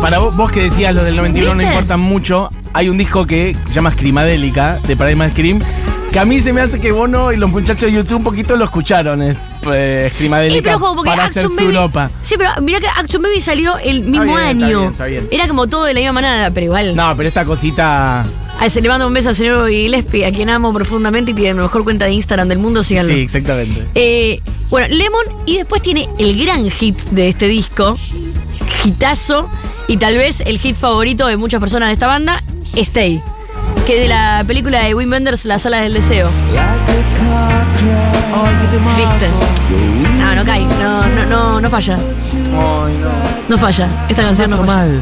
[0.00, 1.70] para vos, vos que decías lo del 91 no ¿Viste?
[1.74, 5.60] importa mucho, hay un disco que se llama Screamadélica de Primal Scream
[6.12, 8.56] que a mí se me hace que Bono y los muchachos de YouTube un poquito
[8.56, 9.36] lo escucharon, es,
[9.72, 10.10] eh,
[10.62, 11.76] pero ojo, porque para hacer Action su Baby.
[11.76, 12.10] Europa.
[12.22, 14.78] Sí, pero mira que Action Baby salió el mismo bien, está año.
[14.78, 15.28] bien, está bien.
[15.30, 16.94] Era como todo de la misma manada, pero igual.
[16.94, 18.26] No, pero esta cosita,
[18.60, 21.54] A se le mando un beso al señor Gillespie, a quien amo profundamente y tiene
[21.54, 23.12] la mejor cuenta de Instagram del mundo, síganlo.
[23.12, 23.84] sí, exactamente.
[23.96, 27.96] Eh, bueno, Lemon y después tiene el gran hit de este disco,
[28.84, 29.48] hitazo,
[29.88, 32.40] y tal vez el hit favorito de muchas personas de esta banda,
[32.76, 33.20] Stay,
[33.84, 36.30] que es de la película de Wim Wenders, La Sala del Deseo.
[38.96, 39.28] ¿Viste?
[40.20, 43.48] No, no cae, no, no, no, no falla, Ay, no.
[43.48, 45.00] no falla, esta canción no falla.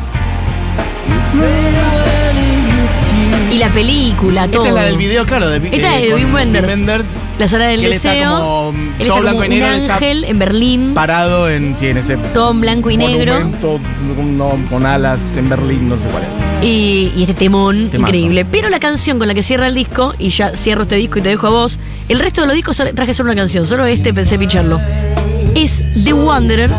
[3.61, 4.65] La película, todo.
[4.65, 6.67] Esta es la del video, claro, de Esta es de Wim Wenders.
[6.67, 8.31] Wenders, La Sala del que él está Deseo.
[8.31, 12.53] como, él todo blanco y negro, ángel en Berlín, parado en, sí, en ese todo
[12.53, 13.39] en blanco y negro.
[13.39, 16.65] no, con alas en Berlín, no sé cuál es.
[16.65, 18.09] Y, y este temón Temazo.
[18.09, 18.47] increíble.
[18.47, 21.23] Pero la canción con la que cierra el disco, y ya cierro este disco y
[21.23, 24.15] te dejo a vos, el resto de los discos traje solo una canción, solo este
[24.15, 24.81] pensé picharlo.
[25.55, 26.71] Es The Wanderer.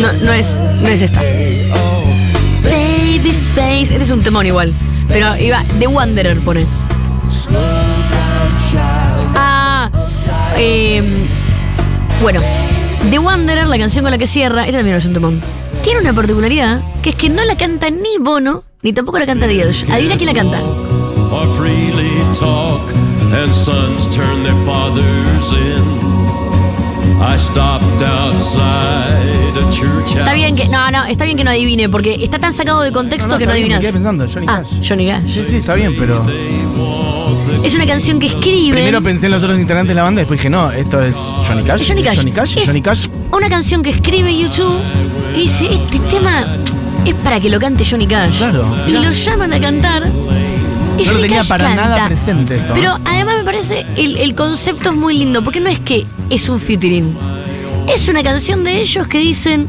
[0.00, 1.22] No, no es, no es esta.
[3.82, 4.74] Este es un temón igual.
[5.08, 6.64] Pero iba, The Wanderer pone.
[9.34, 9.90] Ah,
[10.56, 11.02] eh,
[12.20, 12.40] bueno,
[13.10, 15.40] The Wanderer, la canción con la que cierra, esta también es un temón.
[15.82, 19.46] Tiene una particularidad, que es que no la canta ni Bono, ni tampoco la canta
[19.46, 19.90] Edge.
[19.90, 20.60] Adivina quién la canta.
[23.32, 26.09] and sons turn their fathers in.
[30.06, 30.68] Está bien que.
[30.68, 33.38] No, no, está bien que no adivine, porque está tan sacado de contexto No, no,
[33.38, 33.80] que no bien, me adivinas.
[33.80, 34.88] quedé pensando, Johnny ah, Cash.
[34.88, 35.24] Johnny Cash.
[35.26, 36.24] Sí, sí, está bien, pero.
[37.62, 38.72] Es una canción que escribe.
[38.72, 41.14] Primero pensé en los otros integrantes de la banda, después dije, no, esto es
[41.46, 41.86] Johnny Cash.
[41.86, 42.16] Johnny Cash.
[42.16, 42.56] Johnny Cash.
[42.56, 43.06] Es Johnny Cash.
[43.32, 44.80] Una canción que escribe YouTube
[45.36, 46.44] y dice: Este tema
[47.04, 48.38] es para que lo cante Johnny Cash.
[48.38, 49.02] Claro, Y mirá.
[49.02, 50.10] lo llaman a cantar.
[51.00, 51.82] Y No tenía para canta.
[51.88, 52.74] nada presente esto.
[52.74, 56.48] Pero además me parece el, el concepto es muy lindo, porque no es que es
[56.48, 57.16] un featuring.
[57.88, 59.68] Es una canción de ellos que dicen,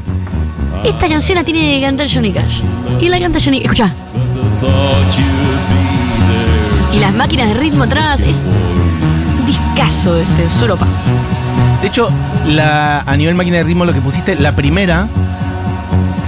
[0.84, 2.62] esta canción la tiene que cantar Johnny Cash.
[3.00, 3.94] Y la canta Johnny Escucha.
[6.94, 8.22] Y las máquinas de ritmo atrás.
[8.22, 8.44] Es
[9.40, 10.86] un discazo este, es Europa.
[11.82, 12.10] De hecho,
[12.48, 15.08] la, a nivel máquina de ritmo, lo que pusiste, la primera,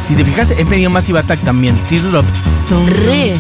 [0.06, 1.78] si te fijas, es medio Massive Attack también.
[1.88, 2.26] Teardrop.
[2.88, 3.38] Re.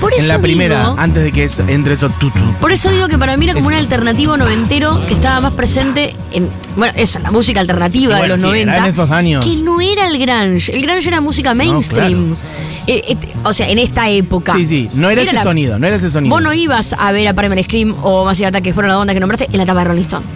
[0.00, 2.38] Por en eso la primera, digo- antes de que eso- entre eso tutu.
[2.60, 5.52] Por eso digo que para mí era como Es- un alternativo noventero que estaba más
[5.54, 8.74] presente en, bueno, eso, en la música alternativa bueno, de los sí, 90.
[8.76, 9.44] eran esos años.
[9.44, 10.72] Que no era el grunge.
[10.74, 12.34] El grunge era música mainstream.
[12.86, 14.52] Eh, eh, o sea, en esta época.
[14.54, 16.32] Sí, sí, no era, ese la- sonido, no era ese sonido.
[16.34, 19.14] Vos no ibas a ver a Primal Scream o Massive Attack, que fueron las bandas
[19.14, 20.26] que nombraste, en la etapa de Rolling Stone.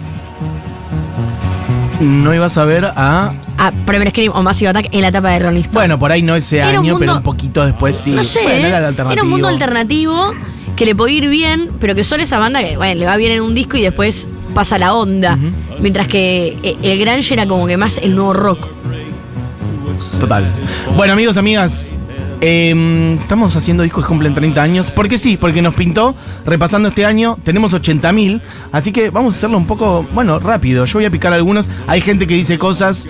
[2.01, 3.31] No ibas a ver a.
[3.63, 5.73] A Primal Scream o Massive Attack en la etapa de Rolling Stone.
[5.75, 8.09] Bueno, por ahí no ese año, pero un poquito después sí.
[8.09, 8.93] no sé, Bueno, ¿eh?
[9.11, 10.33] era un mundo alternativo
[10.75, 13.33] que le puede ir bien, pero que son esa banda que, bueno, le va bien
[13.33, 15.37] en un disco y después pasa la onda.
[15.79, 18.67] Mientras que eh, el grunge era como que más el nuevo rock.
[20.19, 20.51] Total.
[20.95, 21.95] Bueno, amigos, amigas,
[22.43, 24.91] Eh, estamos haciendo discos que cumplen 30 años.
[24.91, 26.15] Porque sí, porque nos pintó.
[26.45, 28.41] Repasando este año, tenemos 80.000.
[28.71, 30.85] Así que vamos a hacerlo un poco, bueno, rápido.
[30.85, 31.69] Yo voy a picar algunos.
[31.87, 33.07] Hay gente que dice cosas.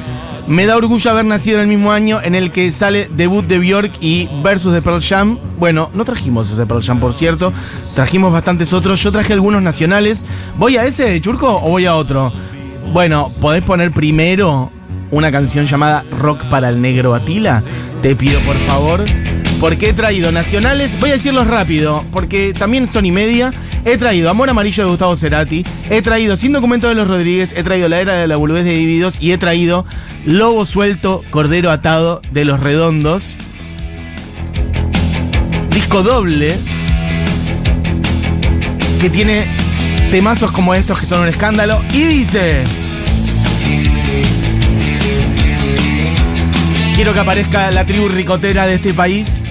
[0.48, 3.60] Me da orgullo haber nacido en el mismo año en el que sale debut de
[3.60, 5.40] Bjork y versus de Pearl Jam.
[5.58, 7.54] Bueno, no trajimos ese Pearl Jam, por cierto.
[7.96, 9.02] Trajimos bastantes otros.
[9.02, 10.26] Yo traje algunos nacionales.
[10.58, 12.34] ¿Voy a ese, Churco, o voy a otro?
[12.92, 14.72] Bueno, ¿podés poner primero
[15.12, 17.64] una canción llamada Rock para el Negro Atila?
[18.02, 19.06] Te pido por favor.
[19.60, 23.54] Porque he traído nacionales, voy a decirlos rápido, porque también son y media.
[23.86, 27.62] He traído Amor Amarillo de Gustavo Cerati, he traído Sin Documento de los Rodríguez, he
[27.62, 29.86] traído La Era de la Boludez de Divididos y he traído
[30.26, 33.38] Lobo Suelto, Cordero Atado de los Redondos.
[35.72, 36.58] Disco doble
[39.00, 39.46] que tiene
[40.12, 42.64] temazos como estos que son un escándalo y dice...
[47.02, 49.42] Quiero que aparezca la tribu ricotera de este país.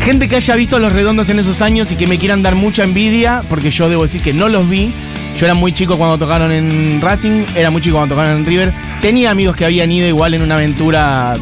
[0.00, 2.84] Gente que haya visto los redondos en esos años y que me quieran dar mucha
[2.84, 4.90] envidia, porque yo debo decir que no los vi.
[5.38, 8.72] Yo era muy chico cuando tocaron en Racing, era muy chico cuando tocaron en River.
[9.02, 11.36] Tenía amigos que habían ido igual en una aventura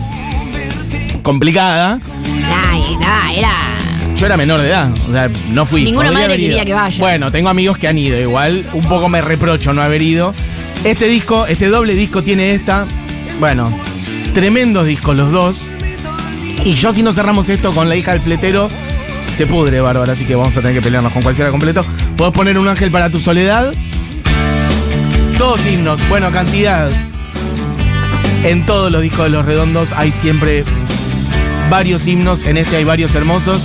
[1.23, 2.01] complicada.
[3.33, 3.77] Era.
[4.17, 5.85] Yo era menor de edad, o sea, no fui.
[5.85, 6.99] Ninguna Podría madre quería que vaya.
[6.99, 10.35] Bueno, tengo amigos que han ido, igual un poco me reprocho no haber ido.
[10.83, 12.87] Este disco, este doble disco tiene esta.
[13.39, 13.73] Bueno,
[14.33, 15.71] tremendos discos los dos.
[16.65, 18.71] Y yo si no cerramos esto con la hija del fletero,
[19.33, 21.85] se pudre, Bárbara, así que vamos a tener que pelearnos con cualquiera completo.
[22.17, 23.73] Puedes poner un ángel para tu soledad.
[25.39, 26.91] Todos himnos, bueno, cantidad.
[28.45, 30.65] En todos los discos de los redondos hay siempre
[31.71, 33.63] varios himnos, en este hay varios hermosos.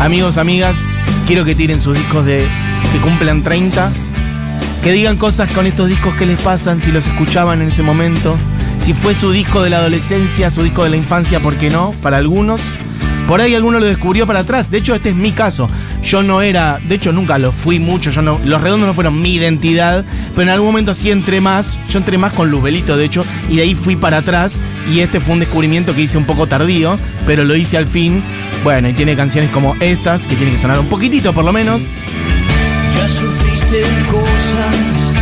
[0.00, 0.76] Amigos, amigas,
[1.26, 2.46] quiero que tiren sus discos de
[2.92, 3.90] que cumplan 30.
[4.82, 8.36] Que digan cosas con estos discos que les pasan, si los escuchaban en ese momento.
[8.86, 11.92] Si fue su disco de la adolescencia, su disco de la infancia, ¿por qué no?
[12.04, 12.60] Para algunos.
[13.26, 14.70] Por ahí alguno lo descubrió para atrás.
[14.70, 15.68] De hecho, este es mi caso.
[16.04, 18.12] Yo no era, de hecho nunca lo fui mucho.
[18.22, 20.04] Los redondos no fueron mi identidad,
[20.36, 21.80] pero en algún momento sí entré más.
[21.90, 24.60] Yo entré más con Luzbelito, de hecho, y de ahí fui para atrás.
[24.88, 26.96] Y este fue un descubrimiento que hice un poco tardío,
[27.26, 28.22] pero lo hice al fin.
[28.62, 31.82] Bueno, y tiene canciones como estas, que tienen que sonar un poquitito por lo menos.
[32.94, 35.12] Ya sufriste cosas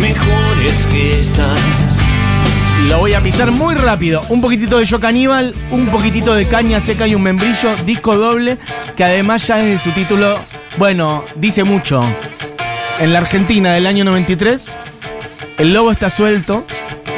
[0.00, 1.83] mejores que estas.
[2.88, 4.20] Lo voy a pisar muy rápido.
[4.28, 8.58] Un poquitito de Yo Caníbal, un poquitito de Caña Seca y un Membrillo, disco doble,
[8.96, 10.44] que además ya desde su título,
[10.78, 12.04] bueno, dice mucho.
[12.98, 14.76] En la Argentina del año 93,
[15.58, 16.66] el lobo está suelto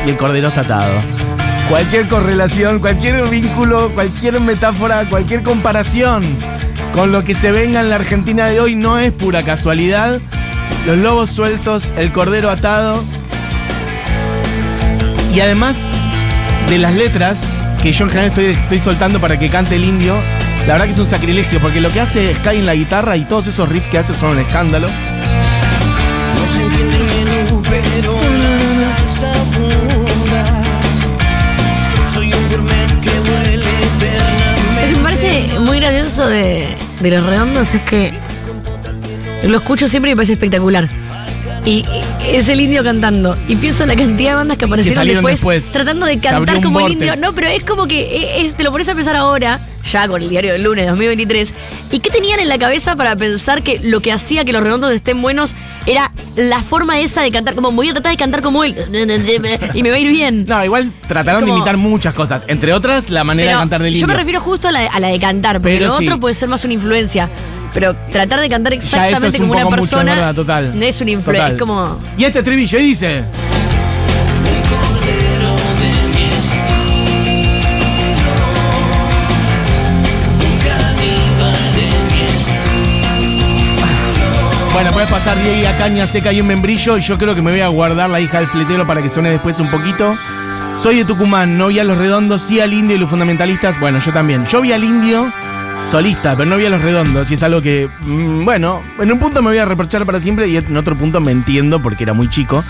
[0.07, 0.95] y el cordero está atado.
[1.69, 6.23] Cualquier correlación, cualquier vínculo, cualquier metáfora, cualquier comparación
[6.95, 10.19] con lo que se venga en la Argentina de hoy no es pura casualidad.
[10.87, 13.05] Los lobos sueltos, el cordero atado,
[15.35, 15.89] y además
[16.69, 17.47] de las letras,
[17.83, 20.15] que yo en general estoy, estoy soltando para que cante el indio,
[20.67, 23.25] la verdad que es un sacrilegio, porque lo que hace Sky en la guitarra y
[23.25, 24.89] todos esos riffs que hace son un escándalo.
[24.89, 30.65] No se entiende el menú, pero la salsa abunda.
[32.09, 34.97] Soy un gourmet que huele Lo que eternamente.
[34.97, 38.13] me parece muy gracioso de, de los redondos es que
[39.45, 40.89] lo escucho siempre y me parece espectacular.
[41.65, 41.85] Y
[42.31, 43.37] es el indio cantando.
[43.49, 45.73] Y pienso en la cantidad de bandas que aparecieron después, después.
[45.73, 47.15] tratando de cantar como el indio.
[47.17, 49.61] No, pero es como que eh, es- te lo pones a pensar ahora,
[49.91, 51.55] ya con el diario del lunes 2023.
[51.93, 54.93] ¿Y qué tenían en la cabeza para pensar que lo que hacía que los redondos
[54.93, 55.53] estén buenos
[55.87, 57.55] era la forma esa de cantar?
[57.55, 58.75] Como voy a tratar de cantar como él
[59.75, 60.45] y me va a ir bien.
[60.49, 63.99] No, igual trataron de imitar muchas cosas, entre otras la manera de cantar del yo
[64.01, 64.09] indio.
[64.09, 66.05] me refiero justo a la, a la de cantar, porque Pero lo sí.
[66.07, 67.31] otro puede ser más una influencia.
[67.77, 70.79] Pero tratar de cantar exactamente es un como una poco mucho, persona es verdad, total.
[70.79, 71.53] no es una influencia, Total.
[71.53, 71.99] es como...
[72.17, 73.25] Y este estribillo dice.
[84.73, 86.97] Bueno, puedes pasar Diego a caña seca y un membrillo.
[86.97, 89.31] Y yo creo que me voy a guardar la hija del fletero para que suene
[89.31, 90.17] después un poquito.
[90.77, 93.79] Soy de Tucumán, no vi a los redondos, sí al indio y los fundamentalistas.
[93.81, 94.47] Bueno, yo también.
[94.47, 95.33] Yo vi al indio
[95.91, 97.31] solista, pero no vi a los redondos.
[97.31, 100.49] Y es algo que, mm, bueno, en un punto me voy a reprochar para siempre
[100.49, 102.65] y en otro punto me entiendo porque era muy chico.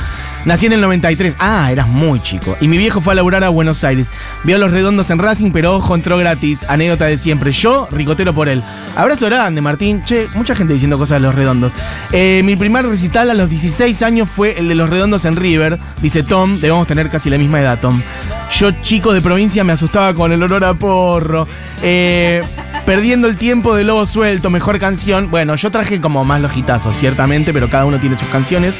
[0.44, 1.34] Nací en el 93.
[1.38, 2.56] Ah, eras muy chico.
[2.60, 4.10] Y mi viejo fue a laburar a Buenos Aires.
[4.44, 6.64] Vio a los redondos en Racing, pero ojo, entró gratis.
[6.68, 7.50] Anécdota de siempre.
[7.50, 8.62] Yo, ricotero por él.
[8.94, 10.04] Abrazo grande, Martín.
[10.04, 11.72] Che, mucha gente diciendo cosas de los redondos.
[12.12, 15.78] Eh, mi primer recital a los 16 años fue el de los redondos en River.
[16.00, 18.00] Dice Tom, debemos tener casi la misma edad, Tom.
[18.56, 21.48] Yo, chico de provincia, me asustaba con el olor a porro.
[21.82, 22.40] Eh,
[22.86, 25.30] perdiendo el tiempo de Lobo Suelto, mejor canción.
[25.30, 28.76] Bueno, yo traje como más los hitazos, ciertamente, pero cada uno tiene sus canciones.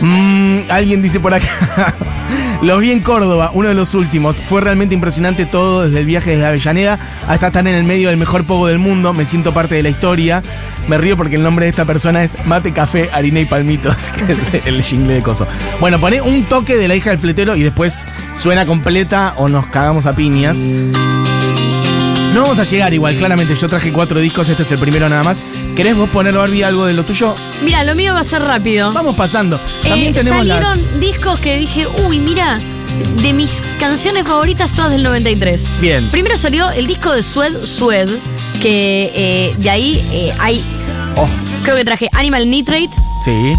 [0.00, 1.48] Mm, alguien dice por acá.
[2.62, 4.36] Los vi en Córdoba, uno de los últimos.
[4.36, 8.16] Fue realmente impresionante todo, desde el viaje desde Avellaneda hasta estar en el medio del
[8.16, 9.12] mejor pogo del mundo.
[9.12, 10.42] Me siento parte de la historia.
[10.88, 14.32] Me río porque el nombre de esta persona es Mate, Café, Harina y Palmitos, que
[14.32, 15.46] es el jingle de coso.
[15.80, 18.06] Bueno, poné un toque de la hija del fletero y después
[18.38, 20.64] suena completa o nos cagamos a piñas.
[22.36, 23.54] No vamos a llegar igual, claramente.
[23.54, 25.40] Yo traje cuatro discos, este es el primero nada más.
[25.74, 27.34] ¿Querés vos poner, Barbie, algo de lo tuyo?
[27.62, 28.92] Mira, lo mío va a ser rápido.
[28.92, 29.58] Vamos pasando.
[29.82, 31.00] También Eh, tenemos salieron las.
[31.00, 32.58] discos que dije, uy, mira,
[33.22, 35.64] de mis canciones favoritas todas del 93.
[35.80, 36.10] Bien.
[36.10, 38.10] Primero salió el disco de Sued, Sued,
[38.60, 40.62] que eh, de ahí eh, hay,
[41.16, 41.26] Oh,
[41.62, 42.90] creo que traje Animal Nitrate
[43.24, 43.54] sí.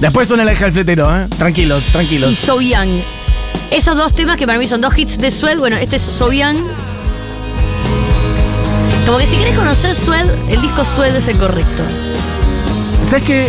[0.00, 1.28] Después suena la hija del fletero, ¿eh?
[1.38, 2.36] Tranquilos, y tranquilos.
[2.36, 2.90] So Young.
[3.70, 6.30] Esos dos temas que para mí son dos hits de Sued, bueno, este es So
[6.30, 6.58] Young.
[9.06, 11.82] Como que si querés conocer Sued, el disco Sued es el correcto.
[13.06, 13.46] ¿Sabes qué?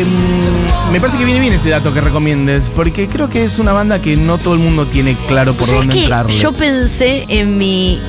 [0.00, 3.58] Eh, mm, me parece que viene bien ese dato que recomiendes, porque creo que es
[3.60, 6.02] una banda que no todo el mundo tiene claro por ¿Sabes dónde qué?
[6.02, 6.32] entrarle.
[6.32, 8.00] Yo pensé en mi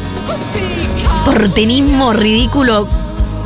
[1.25, 2.87] portenismo ridículo,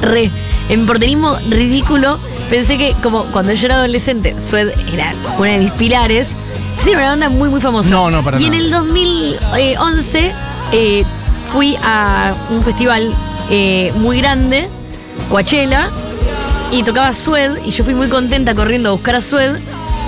[0.01, 0.29] re,
[0.69, 2.17] en portenismo ridículo,
[2.49, 6.33] pensé que como cuando yo era adolescente, Sued era una de mis pilares,
[6.81, 7.89] sí, era una banda muy muy famosa.
[7.89, 10.31] No, no, para Y en el 2011
[10.71, 11.03] eh,
[11.51, 13.13] fui a un festival
[13.49, 14.67] eh, muy grande,
[15.29, 15.89] Coachella,
[16.71, 19.55] y tocaba Sued, y yo fui muy contenta corriendo a buscar a Sued,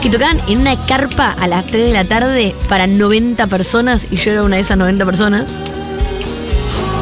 [0.02, 4.18] que tocaban en una carpa a las 3 de la tarde para 90 personas, y
[4.18, 5.50] yo era una de esas 90 personas.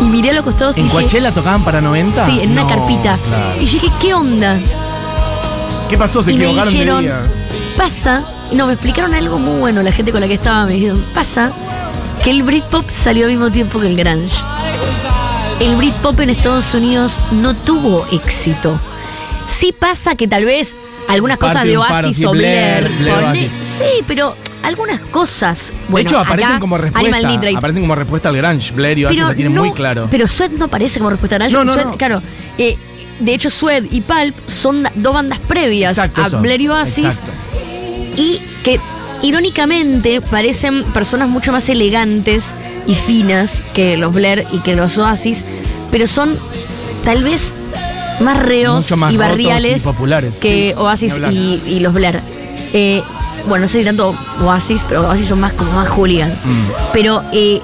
[0.01, 2.25] Y miré a los costados y ¿En dije, Coachella tocaban para 90?
[2.25, 3.17] Sí, en una carpita.
[3.17, 3.61] claro.
[3.61, 4.57] Y yo dije, ¿qué onda?
[5.89, 6.21] ¿Qué pasó?
[6.23, 7.21] Se y me equivocaron dijeron, de día.
[7.77, 10.73] pasa, y no, me explicaron algo muy bueno, la gente con la que estaba, me
[10.73, 11.51] dijeron, pasa
[12.23, 14.33] que el Britpop salió al mismo tiempo que el grunge.
[15.59, 18.79] El Britpop en Estados Unidos no tuvo éxito.
[19.47, 20.75] Sí pasa que tal vez
[21.07, 23.51] algunas cosas de faro, Oasis sí, o Blair, Blair, Blair, ponle- Oasis.
[23.77, 25.71] sí, pero algunas cosas.
[25.89, 27.17] Bueno, de hecho, aparecen acá, como respuesta.
[27.57, 28.71] Aparecen como respuesta al grunge.
[28.73, 30.07] Blair y Oasis la tienen no- muy claro.
[30.09, 31.65] Pero Sued no aparece como respuesta a Grunge.
[31.65, 31.97] No, no.
[31.97, 32.21] Claro.
[32.57, 32.77] eh,
[33.19, 36.41] de hecho, Sued y Pulp son dos bandas previas Exacto, a eso.
[36.41, 37.31] Blair y Oasis Exacto.
[38.17, 38.79] y que
[39.23, 42.53] irónicamente parecen personas mucho más elegantes
[42.85, 45.43] y finas que los Blair y que los Oasis,
[45.89, 46.37] pero son
[47.03, 47.53] tal vez
[48.19, 52.21] más reos más y barriales y que Oasis y, y los Blair.
[52.73, 53.01] Eh,
[53.47, 56.45] bueno, no sé si tanto Oasis, pero Oasis son más como más hooligans.
[56.45, 56.67] Mm.
[56.93, 57.61] Pero eh,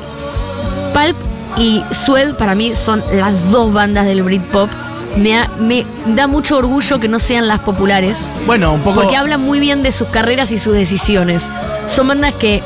[0.93, 1.15] Pulp
[1.57, 4.69] y Sued para mí son las dos bandas del Britpop.
[5.17, 9.01] Me, ha- me da mucho orgullo que no sean las populares, Bueno, un poco.
[9.01, 11.45] porque hablan muy bien de sus carreras y sus decisiones.
[11.87, 12.61] Son bandas que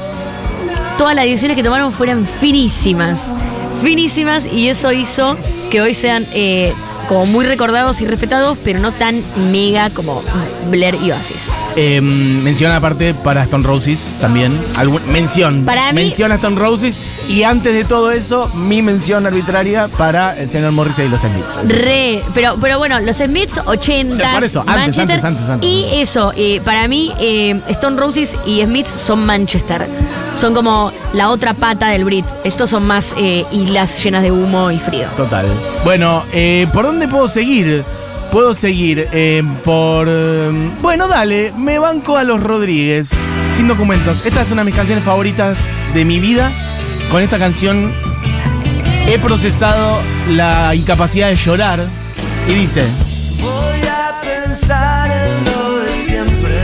[0.98, 3.34] todas las decisiones que tomaron fueran finísimas,
[3.82, 5.38] finísimas, y eso hizo
[5.72, 6.74] que hoy sean eh,
[7.08, 10.22] como muy recordados y respetados, pero no tan mega como
[10.70, 11.44] Blair y Oasis.
[11.76, 14.58] Eh, menciona aparte para Stone Roses también.
[14.78, 15.64] Algún- mención.
[15.66, 16.98] Para mí- Menciona Stone Roses.
[17.30, 21.58] Y antes de todo eso, mi mención arbitraria para el señor Morrissey y los Smiths.
[21.66, 25.04] Re, pero, pero bueno, los Smiths 80 O sea, por eso, antes, Manchester.
[25.14, 25.70] antes, antes, antes.
[25.70, 29.88] Y eso, eh, para mí, eh, Stone Roses y Smiths son Manchester.
[30.38, 32.26] Son como la otra pata del Brit.
[32.44, 35.08] Estos son más eh, islas llenas de humo y frío.
[35.16, 35.46] Total.
[35.86, 37.84] Bueno, eh, ¿por dónde puedo seguir?
[38.34, 40.08] Puedo seguir eh, por...
[40.10, 43.12] eh, bueno, dale, me banco a los Rodríguez,
[43.56, 44.26] sin documentos.
[44.26, 45.60] Esta es una de mis canciones favoritas
[45.94, 46.52] de mi vida.
[47.12, 47.94] Con esta canción
[49.08, 50.00] he procesado
[50.32, 51.86] la incapacidad de llorar.
[52.48, 52.84] Y dice...
[53.40, 56.60] Voy a pensar en lo de siempre.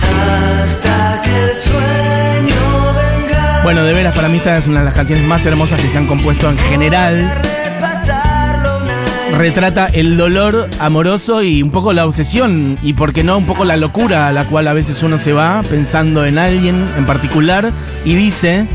[0.00, 3.60] Hasta que el sueño venga.
[3.62, 5.98] Bueno, de veras, para mí esta es una de las canciones más hermosas que se
[5.98, 7.59] han compuesto en general.
[9.40, 13.64] Retrata el dolor amoroso y un poco la obsesión y, por qué no, un poco
[13.64, 17.72] la locura a la cual a veces uno se va pensando en alguien en particular
[18.04, 18.66] y dice,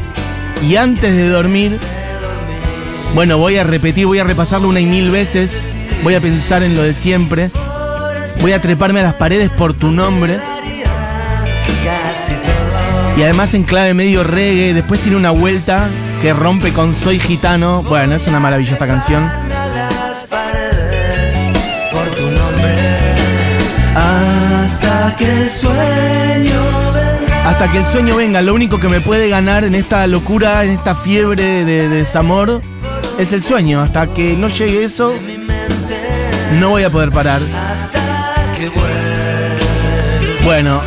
[0.68, 1.78] y antes de dormir,
[3.14, 5.70] bueno, voy a repetir, voy a repasarlo una y mil veces,
[6.04, 7.52] voy a pensar en lo de siempre,
[8.42, 10.40] voy a treparme a las paredes por tu nombre.
[13.20, 15.92] Y además en clave medio reggae, después tiene una vuelta
[16.24, 17.84] que rompe con Soy Gitano.
[17.84, 19.30] Bueno, es una maravilla esta canción.
[25.16, 26.62] Hasta que el sueño
[26.94, 27.50] venga.
[27.50, 30.72] Hasta que el sueño venga, lo único que me puede ganar en esta locura, en
[30.72, 32.62] esta fiebre de, de desamor,
[33.18, 33.80] es el sueño.
[33.80, 35.14] Hasta que no llegue eso,
[36.60, 37.42] no voy a poder parar.
[37.42, 38.70] Hasta que.
[40.44, 40.82] Bueno,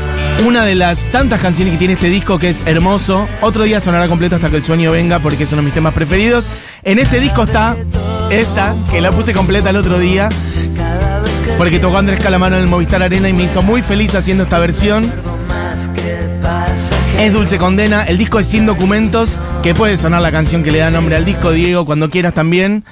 [0.47, 3.27] una de las tantas canciones que tiene este disco que es hermoso.
[3.41, 5.95] Otro día sonará completo hasta que el sueño venga porque es uno de mis temas
[5.95, 6.45] preferidos.
[6.83, 7.77] En este disco está
[8.31, 10.29] esta, que la puse completa el otro día.
[11.59, 14.59] Porque tocó Andrés Calamaro en el Movistar Arena y me hizo muy feliz haciendo esta
[14.61, 15.13] versión.
[17.19, 20.79] Es Dulce Condena, el disco es sin documentos, que puede sonar la canción que le
[20.79, 22.85] da nombre al disco, Diego, cuando quieras también.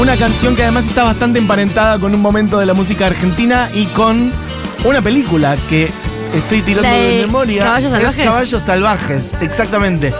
[0.00, 3.86] Una canción que además está bastante emparentada con un momento de la música argentina y
[3.86, 4.32] con
[4.84, 5.90] una película que
[6.34, 7.64] estoy tirando ¿La de de memoria.
[7.64, 8.24] Caballos Es Salvajes?
[8.24, 10.14] Caballos Salvajes, exactamente.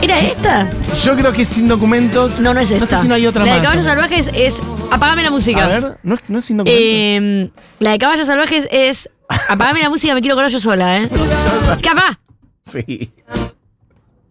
[0.00, 0.68] ¿Era esta?
[1.04, 2.38] Yo creo que es sin documentos.
[2.38, 2.80] No, no es esta.
[2.80, 3.60] No sé si no hay otra La más.
[3.60, 4.60] de Caballos Salvajes es
[4.90, 5.64] Apagame la música.
[5.64, 6.50] A ver, no es, no es.
[6.66, 9.08] Eh, la de Caballos Salvajes es
[9.48, 11.08] Apagame la música, me quiero colar yo sola, ¿eh?
[11.82, 12.18] ¡Capaz!
[12.62, 13.12] sí.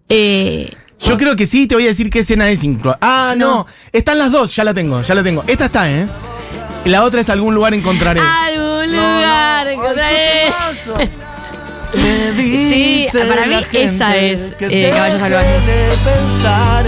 [0.10, 2.64] Eh, Yo creo que sí, te voy a decir qué escena es.
[2.64, 3.68] inclu- Ah, no.
[3.91, 5.43] Están las dos, ya la tengo, ya la tengo.
[5.47, 6.08] Esta está, ¿eh?
[6.86, 8.22] La otra es algún lugar encontraré.
[8.22, 10.53] algún lugar encontraré.
[11.93, 15.62] Me Sí, para mí esa es, eh, Caballos Salvajes.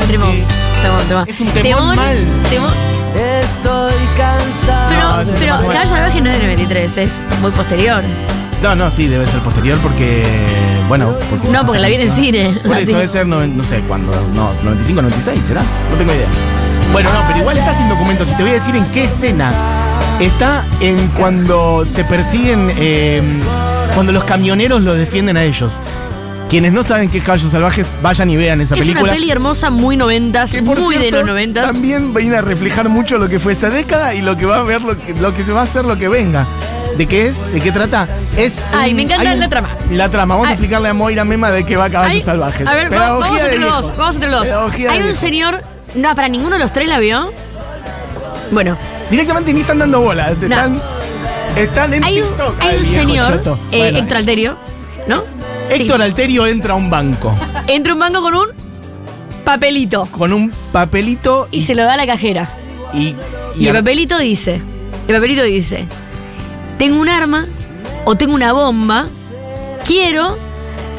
[0.09, 0.43] Temón,
[0.81, 1.25] temón, temón.
[1.29, 2.17] Es un temón mal.
[2.49, 2.73] temón.
[3.15, 4.89] Estoy cansado.
[4.89, 5.67] Pero, es pero bueno.
[5.69, 8.03] Caballos Salvajes no es del 93, es muy posterior.
[8.61, 10.23] No, no, sí, debe ser posterior porque.
[10.87, 11.47] Bueno, porque.
[11.49, 12.59] No, porque la vi en el cine.
[12.65, 14.11] Por eso debe ser, no, no sé cuándo.
[14.33, 15.61] No, 95, 96, ¿será?
[15.91, 16.27] No tengo idea.
[16.91, 19.53] Bueno, no, pero igual está sin documentos y te voy a decir en qué escena.
[20.19, 22.71] Está en cuando se persiguen.
[22.77, 23.21] eh,
[23.93, 25.79] cuando los camioneros los defienden a ellos.
[26.49, 29.03] Quienes no saben qué es Caballos Salvajes, vayan y vean esa Es película.
[29.03, 31.67] una peli hermosa, muy noventas, Que, por muy de los noventas.
[31.67, 34.63] También viene a reflejar mucho lo que fue esa década y lo que va a
[34.63, 36.47] ver, lo que, lo que se va a hacer, lo que venga.
[36.97, 37.53] ¿De qué es?
[37.53, 38.07] ¿De qué trata?
[38.35, 38.65] Es.
[38.73, 39.69] Ay, un- me encanta un- la trama.
[39.91, 40.33] La trama.
[40.33, 40.53] Vamos a Ay.
[40.55, 42.67] explicarle a Moira Mema de qué va Caballos Hay- Salvajes.
[42.67, 43.97] A ver, vamos, Pedagogía vamos entre los.
[43.97, 45.61] Vamos entre los Hay un señor.
[45.95, 47.31] No, para ninguno de los tres la vio.
[48.51, 48.75] Bueno,
[49.11, 50.31] Directamente ni están dando bola.
[50.31, 50.81] No.
[51.55, 52.55] Están, en hay un, TikTok.
[52.59, 53.33] hay Ay, un señor,
[53.71, 54.57] eh, Bueno, Héctor Alterio,
[55.69, 56.01] Héctor.
[56.01, 57.35] Alterio entra a un banco
[57.67, 58.47] Entra un banco con un
[59.43, 62.49] papelito con un papelito y se lo da a la cajera.
[62.93, 63.15] y,
[63.57, 64.61] Y el papelito dice,
[65.07, 65.87] el papelito dice,
[66.77, 67.47] tengo un arma
[68.05, 69.07] o tengo una bomba,
[69.85, 70.37] quiero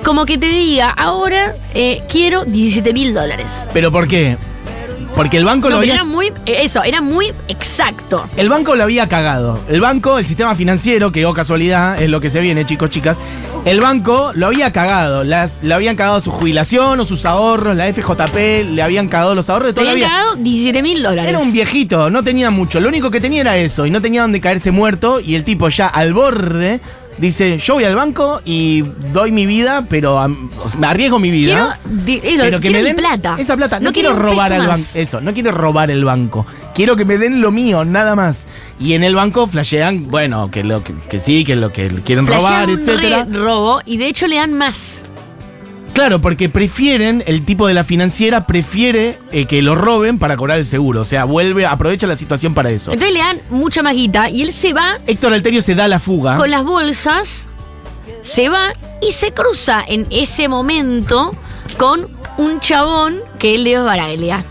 [0.04, 3.66] como que te diga, ahora eh, quiero 17 mil dólares.
[3.72, 4.36] ¿Pero por qué?
[5.14, 8.28] Porque el banco No, lo había era muy, eh, eso, era muy exacto.
[8.36, 9.60] El banco lo había cagado.
[9.68, 13.18] El banco, el sistema financiero, que oh casualidad, es lo que se viene, chicos, chicas.
[13.64, 15.22] El banco lo había cagado.
[15.22, 19.50] Las, le habían cagado su jubilación o sus ahorros, la FJP, le habían cagado los
[19.50, 20.18] ahorros de toda la habían vida.
[20.18, 21.28] cagado 17 mil dólares.
[21.28, 22.80] Era un viejito, no tenía mucho.
[22.80, 23.84] Lo único que tenía era eso.
[23.84, 25.20] Y no tenía donde caerse muerto.
[25.20, 26.80] Y el tipo ya al borde
[27.18, 28.80] dice: Yo voy al banco y
[29.12, 30.26] doy mi vida, pero
[30.78, 31.78] me arriesgo mi vida.
[32.06, 33.36] Quiero, eh, lo- Pero que quiero me mi den plata.
[33.38, 33.78] esa plata.
[33.78, 34.86] No, No quiero robar al banco.
[34.94, 36.46] Eso, no quiero robar el banco.
[36.74, 38.46] Quiero que me den lo mío, nada más.
[38.80, 42.26] Y en el banco flashean, bueno, que lo que, que sí, que lo que quieren
[42.26, 43.26] Flashean robar, un etcétera.
[43.30, 45.02] re robo y de hecho le dan más.
[45.92, 50.58] Claro, porque prefieren, el tipo de la financiera prefiere eh, que lo roben para cobrar
[50.58, 51.02] el seguro.
[51.02, 52.92] O sea, vuelve, aprovecha la situación para eso.
[52.92, 55.98] Entonces le dan mucha más guita y él se va Héctor Alterio se da la
[55.98, 56.36] fuga.
[56.36, 57.48] con las bolsas,
[58.22, 58.72] se va
[59.06, 61.34] y se cruza en ese momento
[61.76, 62.06] con
[62.38, 64.42] un chabón que es Leo Baraglia.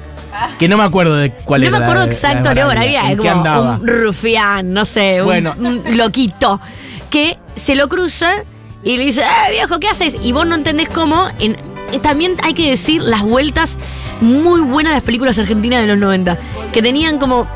[0.57, 1.77] Que no me acuerdo de cuál no era.
[1.79, 5.53] me acuerdo la- exacto, Leo Baraglia ¿En es como un rufián, no sé, Bueno.
[5.57, 6.59] un loquito,
[7.09, 8.31] que se lo cruza
[8.83, 10.17] y le dice, ¡eh, viejo, qué haces!
[10.23, 11.27] Y vos no entendés cómo.
[11.39, 11.53] En,
[11.91, 13.77] eh, también hay que decir las vueltas
[14.21, 16.37] muy buenas de las películas argentinas de los 90,
[16.73, 17.47] que tenían como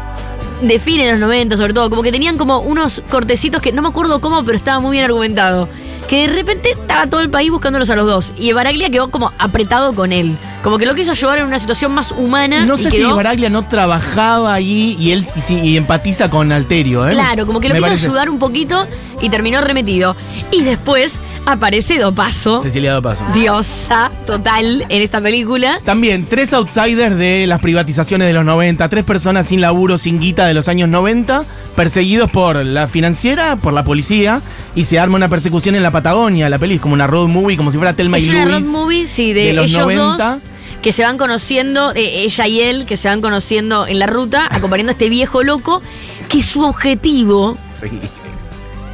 [0.61, 3.81] de fin en los 90 sobre todo, como que tenían como unos cortecitos que no
[3.81, 5.67] me acuerdo cómo, pero estaba muy bien argumentado.
[6.07, 8.33] Que de repente estaba todo el país buscándolos a los dos.
[8.37, 10.37] Y Baraglia quedó como apretado con él.
[10.63, 12.65] Como que lo quiso llevar en una situación más humana.
[12.65, 17.11] No y sé si Baraglia no trabajaba ahí y él y, empatiza con Alterio, ¿eh?
[17.13, 18.05] Claro, como que lo Me quiso parece.
[18.07, 18.87] ayudar un poquito
[19.21, 20.15] y terminó remetido.
[20.51, 23.23] Y después aparece Dopaso, Cecilia Dopaso.
[23.33, 25.79] diosa total en esta película.
[25.83, 30.45] También, tres outsiders de las privatizaciones de los 90, tres personas sin laburo, sin guita
[30.45, 31.43] de los años 90,
[31.75, 34.41] perseguidos por la financiera, por la policía,
[34.75, 36.49] y se arma una persecución en la Patagonia.
[36.49, 38.63] La peli es como una road movie, como si fuera Telma Es y una road
[38.63, 40.29] movie, sí, de, de los ellos 90.
[40.29, 40.39] dos
[40.81, 44.47] que se van conociendo, eh, ella y él, que se van conociendo en la ruta,
[44.51, 45.81] acompañando a este viejo loco,
[46.27, 47.87] que su objetivo, Sí.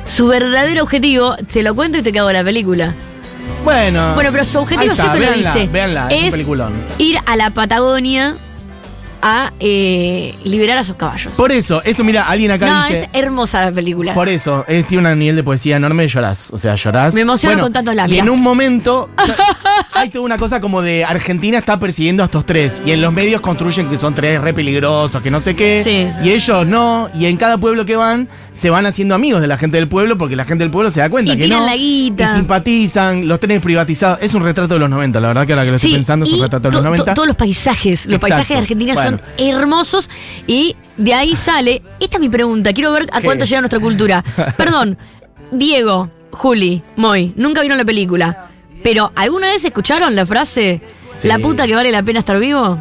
[0.05, 2.93] su verdadero objetivo, se lo cuento y te cago la película.
[3.63, 4.13] Bueno.
[4.13, 5.71] Bueno, pero su objetivo está, siempre véanla, lo dice.
[5.73, 6.73] Véanla, es, un es peliculón.
[6.99, 8.36] ir a la Patagonia
[9.22, 11.34] a eh, liberar a sus caballos.
[11.36, 13.09] Por eso, esto mira, alguien acá no, dice.
[13.13, 14.13] es hermosa la película.
[14.13, 16.51] Por eso, es- tiene un nivel de poesía enorme y llorás.
[16.51, 17.13] O sea, llorás.
[17.13, 18.15] Me emociono con tantos labios.
[18.15, 19.09] Y en un momento,
[19.93, 22.82] hay toda una cosa como de Argentina está persiguiendo a estos tres.
[22.86, 25.82] Y en los medios construyen que son tres re peligrosos, que no sé qué.
[25.84, 26.07] Sí.
[26.28, 27.09] Y ellos no.
[27.13, 28.28] Y en cada pueblo que van,
[28.60, 30.99] se van haciendo amigos de la gente del pueblo porque la gente del pueblo se
[30.99, 31.66] da cuenta Y que no.
[31.66, 32.24] la guita.
[32.26, 34.20] Y simpatizan, los trenes privatizados.
[34.22, 36.26] Es un retrato de los 90, la verdad que ahora que lo estoy Sí, pensando
[36.26, 37.14] es un retrato de los to- 90.
[37.14, 38.20] todos los paisajes, los Exacto.
[38.20, 40.10] paisajes de Argentina Bueno, son hermosos.
[40.45, 41.82] Y de ahí sale.
[42.01, 42.74] Esta es mi pregunta.
[42.74, 43.26] Quiero ver a ¿Qué?
[43.26, 44.24] cuánto llega nuestra cultura.
[44.57, 44.97] Perdón,
[45.51, 48.49] Diego, Juli, Moy, nunca vieron la película.
[48.84, 50.82] Pero, ¿alguna vez escucharon la frase?
[51.18, 51.28] Sí.
[51.28, 52.78] La puta que vale la pena estar vivo.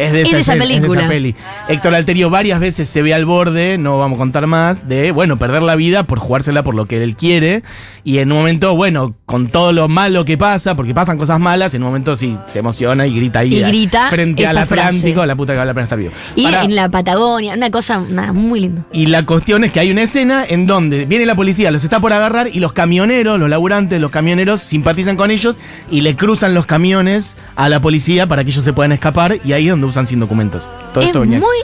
[0.00, 1.00] Es de, Es esa, de esa escena, es de película.
[1.00, 1.34] esa peli.
[1.68, 5.36] Héctor Alterio varias veces se ve al borde, no vamos a contar más, de, bueno,
[5.36, 7.62] perder la vida por jugársela por lo que él quiere.
[8.02, 11.74] Y en un momento, bueno, con todo lo malo que pasa, porque pasan cosas malas,
[11.74, 13.54] en un momento sí se emociona y grita ahí.
[13.54, 15.26] Y grita Frente al Atlántico, frase.
[15.26, 16.12] la puta que vale la pena estar vivo.
[16.34, 18.86] Y en la Patagonia, una cosa nada, muy linda.
[18.92, 22.00] y la cuestión es que hay una escena en donde viene la policía, los está
[22.00, 25.56] por agarrar y los camioneros, los laburantes, los camioneros simpatizan con ellos
[25.90, 29.52] y le cruzan los camiones a la policía para que ellos se puedan escapar y
[29.52, 30.68] ahí es donde usan sin documentos.
[30.94, 31.56] Todo es esto venía- muy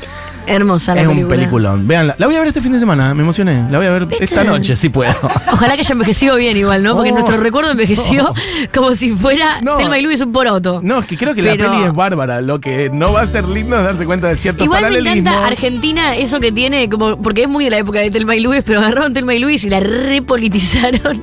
[0.49, 1.25] hermosa la es película.
[1.27, 1.89] un peliculón.
[1.89, 2.15] Veanla.
[2.19, 3.69] La voy a ver este fin de semana, me emocioné.
[3.69, 4.25] La voy a ver ¿Viste?
[4.25, 5.13] esta noche, si puedo.
[5.53, 6.95] Ojalá que haya envejecido bien igual, ¿no?
[6.95, 7.15] Porque Oh.
[7.15, 8.33] nuestro recuerdo envejeció
[8.75, 9.77] como si fuera No.
[9.77, 10.81] Telma y Luis un poroto.
[10.85, 12.41] No, es que creo que Pero- la peli es bárbara.
[12.43, 15.19] Lo que no va a ser lindo es darse cuenta de ciertos Igual me paralelismos.
[15.33, 18.41] encanta Argentina eso que tiene, como porque es muy de la época de Telma y
[18.41, 21.23] Luis, pero agarraron Telma y Luis y la repolitizaron.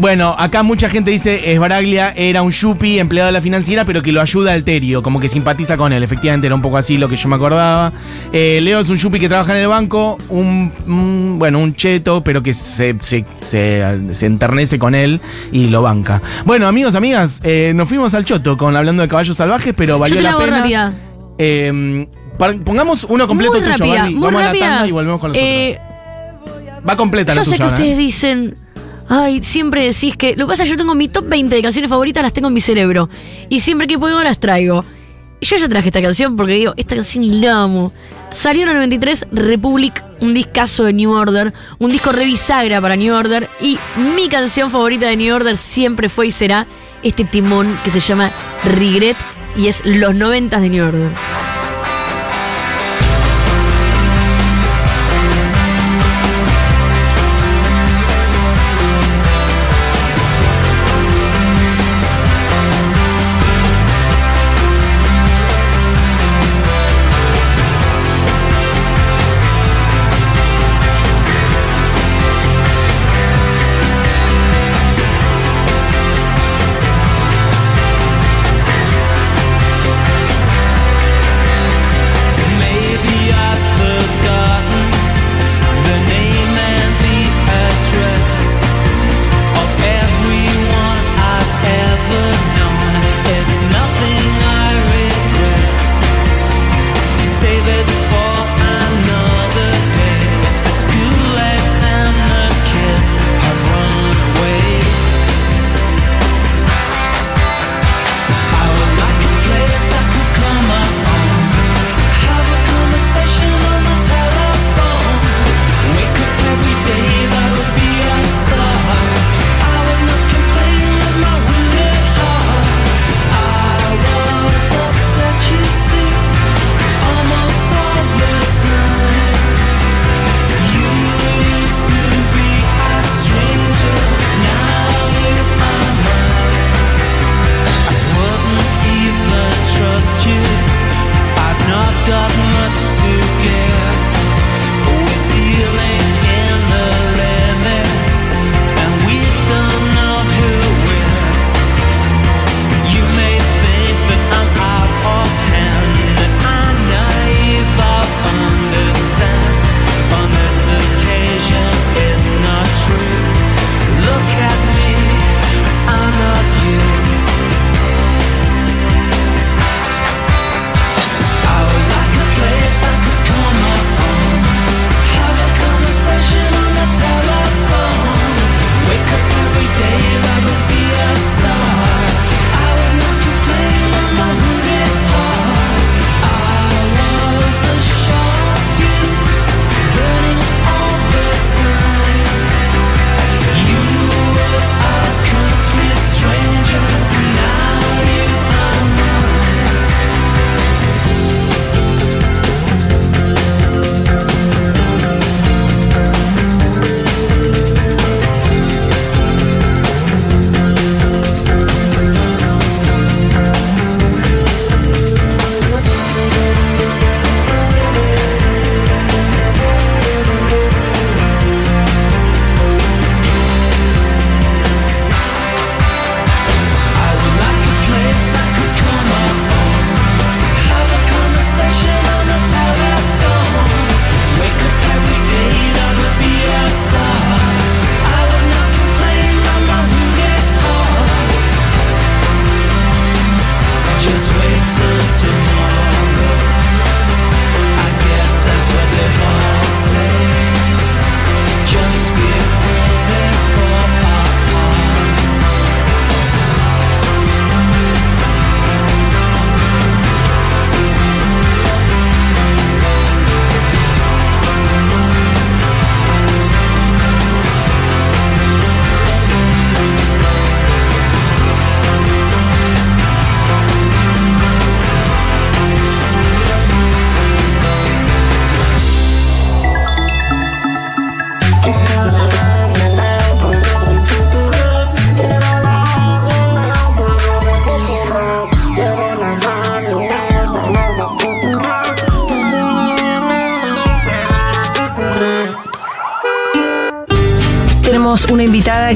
[0.00, 4.12] Bueno, acá mucha gente dice Esbaraglia era un yuppie empleado de la financiera, pero que
[4.12, 6.02] lo ayuda Alterio, como que simpatiza con él.
[6.02, 7.92] Efectivamente, era un poco así lo que yo me acordaba.
[8.32, 12.24] Eh, Leo es un yuppie que trabaja en el banco, un, un- bueno, un cheto,
[12.24, 15.20] pero que se, se, se- se enternece con él
[15.52, 16.22] y lo banca.
[16.46, 20.14] Bueno, amigos, amigas, eh, nos fuimos al choto con hablando de caballos salvajes, pero valió
[20.14, 20.58] Yo te la hago pena.
[20.60, 20.92] rápida.
[21.36, 22.06] Eh,
[22.38, 25.28] para- pongamos uno completo muy tuyo, rápida, muy Vamos a la tanda y volvemos con
[25.32, 26.88] los Eh, otros.
[26.88, 28.00] Va completa la Yo sé que ahora, ustedes ¿eh?
[28.00, 28.54] dicen,
[29.10, 30.34] ay, siempre decís que.
[30.36, 32.48] Lo que pasa es que yo tengo mi top 20 de canciones favoritas, las tengo
[32.48, 33.10] en mi cerebro.
[33.50, 34.84] Y siempre que puedo las traigo.
[35.42, 37.92] Yo ya traje esta canción porque digo, esta canción la amo.
[38.30, 43.14] Salió en el 93 Republic, un discazo de New Order, un disco revisagra para New
[43.14, 43.48] Order.
[43.60, 46.66] Y mi canción favorita de New Order siempre fue y será
[47.02, 48.32] este timón que se llama
[48.64, 49.16] Regret
[49.56, 51.59] y es los 90 de New Order.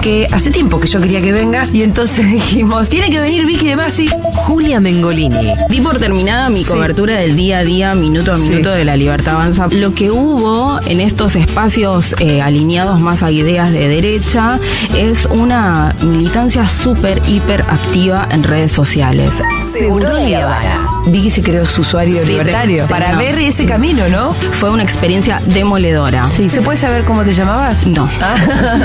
[0.04, 3.68] Que hace tiempo que yo quería que venga y entonces dijimos, tiene que venir Vicky
[3.68, 4.06] de Masi.
[4.34, 5.54] Julia Mengolini.
[5.70, 6.70] Di por terminada mi Sí.
[6.70, 8.50] cobertura del día a día, minuto a Sí.
[8.50, 9.66] minuto de la libertad avanza.
[9.70, 14.58] Lo que hubo en estos espacios eh, alineados más a ideas de derecha
[14.94, 19.30] es una militancia súper, hiper activa en redes sociales.
[19.72, 20.93] Seguro Habana.
[21.06, 23.18] Vicky se creó su usuario Sí, libertario te- para no.
[23.18, 24.32] ver ese camino, ¿no?
[24.32, 26.24] Fue una experiencia demoledora.
[26.24, 26.48] Sí.
[26.48, 27.86] ¿Se puede saber cómo te llamabas?
[27.86, 28.08] No.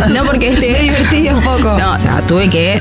[0.09, 0.71] No, porque este.
[0.73, 1.77] Me divertí un poco.
[1.77, 2.79] No, o sea, tuve que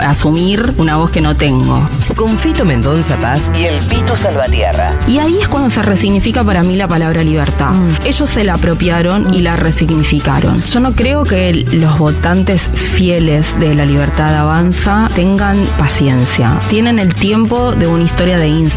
[0.00, 1.86] asumir una voz que no tengo.
[2.16, 4.94] Con Fito Mendonza Paz y el Pito Salvatierra.
[5.06, 7.72] Y ahí es cuando se resignifica para mí la palabra libertad.
[8.04, 10.62] Ellos se la apropiaron y la resignificaron.
[10.64, 12.62] Yo no creo que los votantes
[12.94, 16.58] fieles de la libertad avanza tengan paciencia.
[16.68, 18.69] Tienen el tiempo de una historia de Instagram.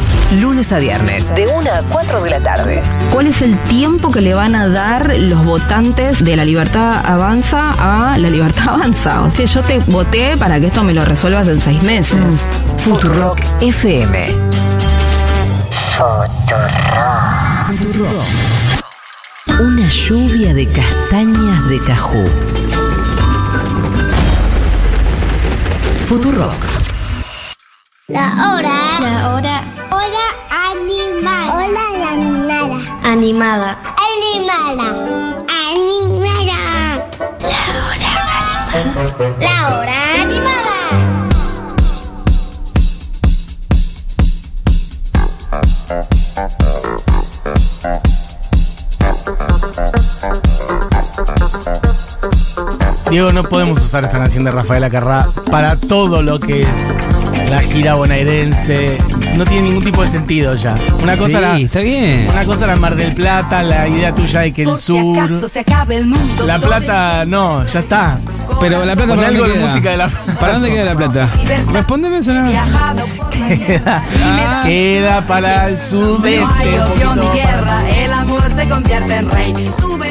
[0.40, 2.82] Lunes a viernes, de 1 a 4 de la tarde.
[3.12, 7.70] ¿Cuál es el tiempo que le van a dar los votantes de la libertad avanza
[7.78, 9.22] a la libertad avanza?
[9.22, 12.18] O sea, yo te voté para que esto me lo resuelvas en seis meses.
[12.78, 14.34] Futurock FM.
[19.60, 22.24] Una lluvia de castañas de cajú.
[26.08, 26.75] Futurock.
[28.08, 28.70] La hora.
[29.00, 29.64] La hora.
[29.90, 30.26] Hora
[30.70, 31.54] animada.
[31.56, 32.78] Hora animada.
[33.02, 33.70] Animada.
[33.98, 34.86] Animada.
[35.50, 36.60] Animada.
[37.40, 38.10] La hora
[38.70, 39.34] animada.
[39.40, 40.76] La hora animada.
[53.10, 56.68] Diego, no podemos usar esta canción de Rafaela Carrá para todo lo que es
[57.48, 58.96] la gira bonaerense.
[59.36, 60.74] No tiene ningún tipo de sentido ya.
[61.02, 62.26] Una cosa Sí, era, está bien.
[62.30, 65.48] Una cosa era Mar del Plata, la idea tuya de que el sur.
[65.48, 66.44] se acabe el mundo.
[66.46, 68.18] La Plata, no, ya está.
[68.60, 69.68] Pero la plata para algo dónde de queda?
[69.68, 70.08] música de la
[70.40, 71.28] ¿Para dónde queda la plata?
[71.72, 72.48] Respóndeme eso, no.
[73.30, 74.62] queda, Ah.
[74.64, 76.42] queda para el sudeste.
[76.44, 77.32] un poquito.
[78.02, 79.52] el amor se convierte en rey.
[79.78, 80.05] Tuve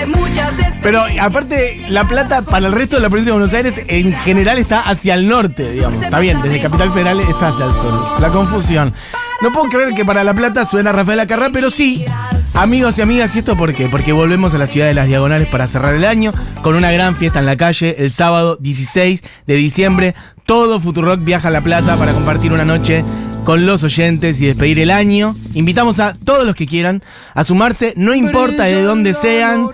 [0.81, 4.59] Pero aparte, La Plata para el resto de la provincia de Buenos Aires en general
[4.59, 6.01] está hacia el norte, digamos.
[6.01, 8.21] Está bien, desde Capital Federal está hacia el sur.
[8.21, 8.93] La confusión.
[9.41, 12.05] No puedo creer que para La Plata suena Rafael Acarrá, pero sí.
[12.53, 13.89] Amigos y amigas, ¿y esto por qué?
[13.89, 16.31] Porque volvemos a la ciudad de las Diagonales para cerrar el año
[16.61, 20.15] con una gran fiesta en la calle el sábado 16 de diciembre.
[20.45, 23.03] Todo Futurock viaja a La Plata para compartir una noche
[23.45, 25.35] con los oyentes y despedir el año.
[25.53, 29.67] Invitamos a todos los que quieran a sumarse, no importa de dónde sean,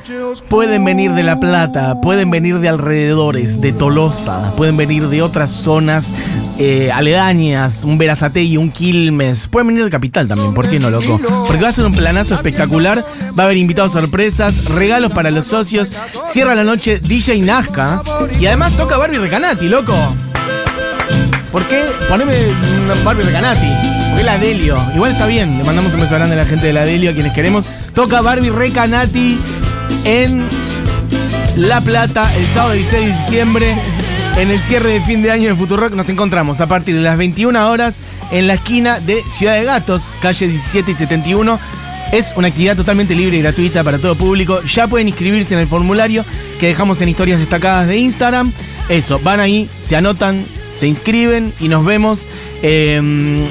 [0.50, 5.50] pueden venir de La Plata, pueden venir de alrededores, de Tolosa, pueden venir de otras
[5.50, 6.14] zonas
[6.60, 11.20] eh, aledañas, un Verazategui, un Quilmes, pueden venir de Capital también, ¿por qué no, loco?
[11.48, 13.04] Porque va a ser un planazo espectacular,
[13.38, 15.92] va a haber invitados sorpresas, regalos para los socios,
[16.28, 18.04] cierra la noche DJ Nazca
[18.40, 19.96] y además toca Barbie Recanati, loco.
[21.52, 21.84] ¿Por qué?
[22.08, 22.34] Poneme
[22.84, 23.68] una Barbie Recanati.
[24.10, 24.78] Porque la Delio.
[24.95, 25.58] Igual está bien.
[25.58, 27.66] Le mandamos un beso grande a la gente de la Delio, a quienes queremos.
[27.93, 29.38] Toca Barbie Recanati
[30.06, 30.47] en
[31.58, 33.76] La Plata el sábado 16 de diciembre.
[34.38, 37.18] En el cierre de fin de año de Futurock nos encontramos a partir de las
[37.18, 37.99] 21 horas
[38.32, 41.60] en la esquina de Ciudad de Gatos, calle 17 y 71.
[42.14, 44.62] Es una actividad totalmente libre y gratuita para todo público.
[44.64, 46.24] Ya pueden inscribirse en el formulario
[46.60, 48.54] que dejamos en historias destacadas de Instagram.
[48.88, 50.45] Eso, van ahí, se anotan,
[50.82, 52.28] se inscriben y nos vemos
[52.64, 52.96] eh,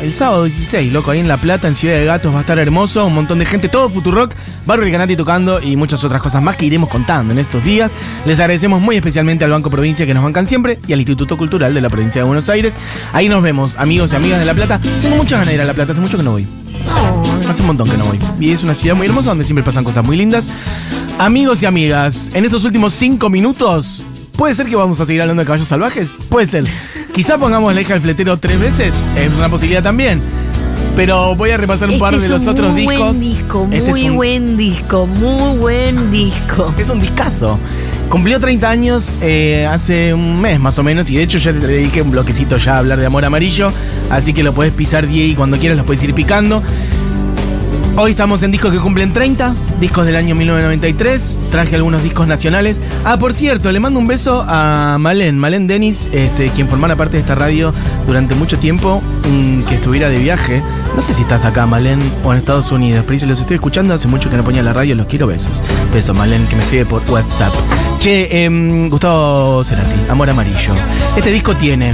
[0.03, 2.35] el sábado 16, loco, ahí en La Plata, en Ciudad de Gatos.
[2.35, 4.35] Va a estar hermoso, un montón de gente, todo Futurock,
[4.67, 7.93] Barbie Canati tocando y muchas otras cosas más que iremos contando en estos días.
[8.27, 11.73] Les agradecemos muy especialmente al Banco Provincia que nos bancan siempre y al Instituto Cultural
[11.73, 12.75] de la Provincia de Buenos Aires.
[13.13, 14.81] Ahí nos vemos, amigos y amigas de La Plata.
[15.01, 16.49] Tengo muchas ganas de ir a La Plata, hace mucho que no voy.
[17.49, 18.19] Hace un montón que no voy.
[18.41, 20.49] Y es una ciudad muy hermosa donde siempre pasan cosas muy lindas.
[21.17, 24.05] Amigos y amigas, en estos últimos cinco minutos,
[24.37, 26.09] ¿puede ser que vamos a seguir hablando de caballos salvajes?
[26.29, 26.65] Puede ser.
[27.13, 30.21] Quizá pongamos la hija del fletero tres veces, es una posibilidad también.
[30.97, 32.99] Pero voy a repasar un Este par de los otros muy discos.
[32.99, 36.75] Buen disco, muy Este es un- buen disco, muy buen disco.
[36.79, 37.59] Es un discazo.
[38.09, 41.61] Cumplió 30 años eh, hace un mes más o menos y de hecho ya le
[41.61, 43.71] dediqué un bloquecito ya a hablar de Amor Amarillo,
[44.11, 46.61] así que lo puedes pisar 10 y cuando quieras los puedes ir picando.
[47.97, 52.81] Hoy estamos en discos que cumplen 30, discos del año 1993, traje algunos discos nacionales.
[53.05, 57.17] Ah, por cierto, le mando un beso a Malén, Malén Denis, este, quien formara parte
[57.17, 57.75] de esta radio
[58.07, 59.03] durante mucho tiempo,
[59.69, 60.63] que estuviera de viaje.
[60.95, 63.93] No sé si estás acá, Malén, o en Estados Unidos, pero si los estoy escuchando,
[63.93, 65.61] hace mucho que no ponía la radio, los quiero besos.
[65.93, 67.53] Beso, Malén, que me escribe por WhatsApp.
[67.99, 70.75] Che, em, Gustavo Cerati, Amor Amarillo.
[71.17, 71.93] Este disco tiene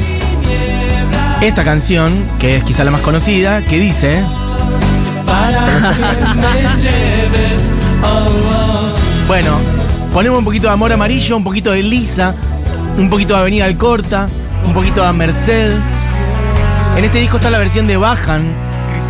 [1.41, 4.23] esta canción, que es quizá la más conocida, que dice...
[9.29, 9.59] Bueno,
[10.17, 12.35] Ponemos un poquito de Amor Amarillo, un poquito de Lisa,
[12.97, 14.31] un poquito de Avenida Alcorta,
[14.65, 15.73] un poquito de Merced.
[16.97, 18.51] En este disco está la versión de Bajan,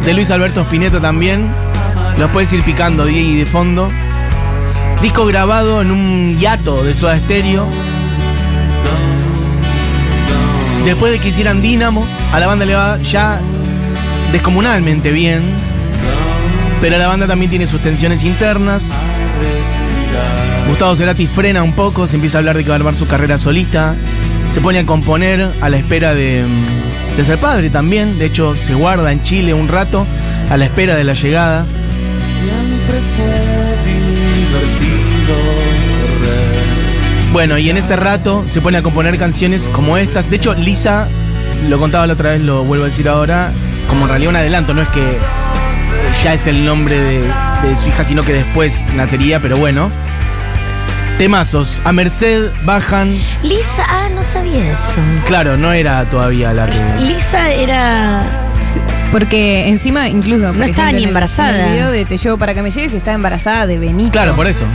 [0.05, 1.49] de Luis Alberto Spinetta también.
[2.19, 3.89] Los puedes ir picando, Diego, de fondo.
[5.01, 7.69] Disco grabado en un hiato de Soda Stereo.
[10.85, 13.41] Después de que hicieran Dínamo, a la banda le va ya
[14.33, 15.43] descomunalmente bien.
[16.81, 18.93] Pero la banda también tiene sus tensiones internas.
[20.69, 23.07] Gustavo Cerati frena un poco, se empieza a hablar de que va a armar su
[23.07, 23.95] carrera solista.
[24.53, 26.45] Se pone a componer a la espera de,
[27.17, 28.19] de ser padre también.
[28.19, 30.07] De hecho, se guarda en Chile un rato
[30.51, 31.65] a la espera de la llegada.
[32.41, 35.37] Siempre fue divertido
[36.21, 37.33] correr.
[37.33, 40.31] Bueno, y en ese rato se pone a componer canciones como estas.
[40.31, 41.09] De hecho, Lisa,
[41.69, 43.53] lo contaba la otra vez, lo vuelvo a decir ahora,
[43.89, 45.19] como en realidad un adelanto, no es que
[46.23, 47.21] ya es el nombre de,
[47.63, 49.91] de su hija, sino que después nacería, pero bueno.
[51.19, 53.17] Temazos, a Merced bajan.
[53.43, 54.97] Lisa, ah, no sabía eso.
[55.25, 56.79] Claro, no era todavía la que.
[57.01, 58.23] Lisa era.
[59.17, 60.53] Porque encima, incluso.
[60.53, 61.57] por estaba ni embarazada.
[61.59, 64.11] En el video de Te llevo para que me lleves, está embarazada de Benito.
[64.11, 64.67] Claro, por eso.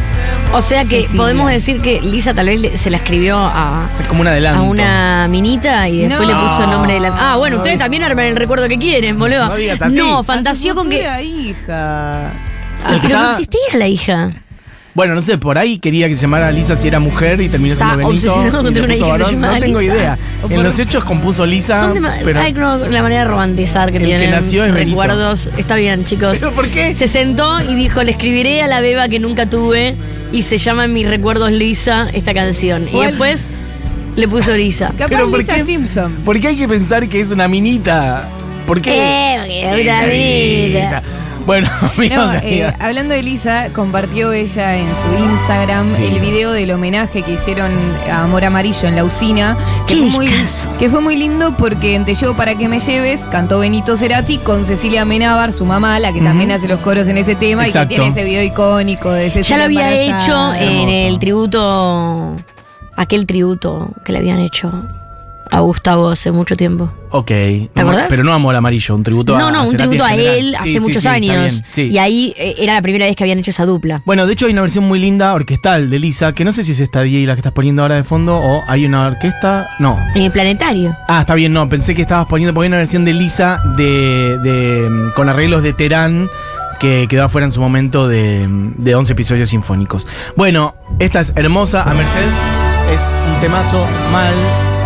[0.52, 1.18] O sea que Cecilia.
[1.22, 4.60] podemos decir que Lisa tal vez le- se la escribió a, Es como un adelanto.
[4.60, 6.28] a una minita y después No.
[6.28, 7.14] le puso el nombre de la.
[7.34, 9.48] Ah, bueno, ustedes también arman el recuerdo que quieren, boludo.
[9.48, 9.96] No digas así.
[9.96, 11.02] No, fantaseó con que.
[11.24, 12.32] hija.
[12.80, 14.32] Que Pero no estaba- existía la hija.
[14.94, 17.76] Bueno, no sé, por ahí quería que se llamara Lisa si era mujer y terminó
[17.78, 18.28] siendo Está Benito.
[18.34, 19.34] obsesionado y con le tener una puso hija que se varón.
[19.42, 19.94] llamara No tengo Lisa.
[19.96, 20.18] idea.
[20.42, 21.80] O En por- los hechos compuso Lisa.
[21.80, 24.32] Son de ma- pero, Ay, no, la manera de romantizar que El que tienen.
[24.32, 25.02] nació es Benito.
[25.02, 25.50] recuerdos.
[25.58, 26.38] Está bien, chicos.
[26.40, 26.94] ¿Pero por qué?
[26.96, 29.96] Se sentó y dijo: Le escribiré a la beba que nunca tuve
[30.34, 32.86] y se llama en mis recuerdos Lisa esta canción.
[32.92, 33.48] Y después
[34.18, 34.88] le puso Lisa.
[34.98, 35.64] Capaz Pero ¿por Lisa qué?
[35.66, 36.14] Simpson.
[36.26, 38.28] ¿Por qué hay que pensar que es una minita?
[38.68, 38.92] ¿Por qué?
[38.94, 39.38] Eh,
[39.70, 41.04] porque es una minita.
[41.46, 41.68] Bueno,
[41.98, 46.04] amigos, No, eh, hablando de Lisa, compartió ella en su Instagram Sí.
[46.06, 47.72] el video del homenaje que hicieron
[48.10, 50.30] a Amor Amarillo en la usina, que, fue muy,
[50.80, 54.38] que fue muy lindo porque en Te llevo para que me lleves cantó Benito Cerati
[54.38, 57.94] con Cecilia Menábar, su mamá, la que también hace los coros en ese tema Exacto.
[57.94, 60.90] y que tiene ese video icónico de Cecilia Ya lo había hecho en Hermoso.
[61.08, 62.36] el tributo.
[62.96, 64.72] Aquel tributo que le habían hecho
[65.52, 66.90] a Gustavo hace mucho tiempo.
[67.12, 67.28] Ok.
[67.28, 68.06] ¿Te No, acordás?
[68.10, 70.80] Pero no Amor Amarillo, un tributo a No, no, un tributo a él hace sí,
[70.80, 71.62] muchos sí, años.
[71.76, 74.02] Y ahí eh, era la primera vez que habían hecho esa dupla.
[74.06, 76.72] Bueno, de hecho hay una versión muy linda orquestal de Lisa, que no sé si
[76.72, 79.70] es esta DJ la que estás poniendo ahora de fondo o hay una orquesta.
[79.80, 80.00] No.
[80.16, 80.96] En el planetario.
[81.10, 84.38] Ah, está bien, no, pensé que estabas poniendo, porque hay una versión de Lisa de,
[84.40, 86.30] de, con arreglos de Terán
[86.80, 88.48] que quedó afuera en su momento de,
[88.78, 90.08] de 11 episodios sinfónicos.
[90.36, 92.28] Bueno, esta es hermosa, a Merced,
[92.92, 94.34] es un temazo mal.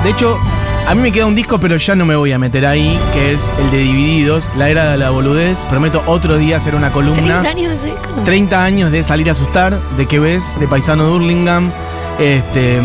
[0.06, 0.38] De hecho,
[0.86, 3.34] a mí me queda un disco, pero ya no me voy a meter ahí, que
[3.34, 5.58] es el de Divididos, la era de la boludez.
[5.66, 7.42] Prometo otro día hacer una columna.
[7.42, 8.22] 30 años de ese disco.
[8.24, 11.72] 30 años de salir a asustar, de que ves, de Paisano Durlingham,
[12.20, 12.80] este,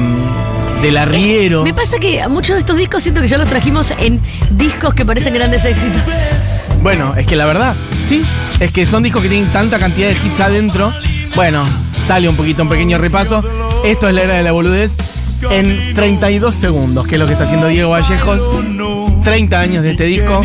[0.80, 1.62] del arriero.
[1.62, 4.18] Me pasa que muchos de estos discos siento que ya los trajimos en
[4.52, 6.02] discos que parecen grandes éxitos.
[6.82, 7.76] Bueno, es que la verdad,
[8.08, 8.24] sí,
[8.60, 10.90] es que son discos que tienen tanta cantidad de hits adentro.
[11.36, 11.66] Bueno,
[12.00, 13.44] sale un poquito un pequeño repaso.
[13.84, 15.19] Esto es la era de la boludez
[15.50, 18.42] en 32 segundos, que es lo que está haciendo Diego Vallejos.
[19.22, 20.42] 30 años de este disco.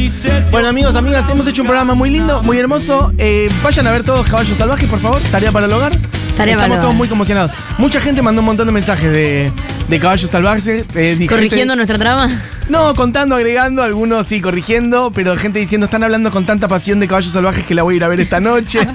[0.52, 3.14] Bueno, amigos, amigas, hemos hecho un programa muy lindo, muy hermoso.
[3.18, 5.22] Eh, vayan a ver todos Caballos Salvajes, por favor.
[5.32, 5.92] Tarea para el hogar.
[6.36, 6.96] Tarea para Estamos todos hogar.
[6.98, 7.52] muy conmocionados.
[7.78, 9.52] Mucha gente mandó un montón de mensajes de,
[9.88, 10.68] de Caballos Salvajes.
[10.68, 12.30] eh, gente- Corrigiendo nuestra trama.
[12.70, 17.08] No, contando, agregando, algunos sí corrigiendo, pero gente diciendo, están hablando con tanta pasión de
[17.08, 18.80] caballos salvajes que la voy a ir a ver esta noche.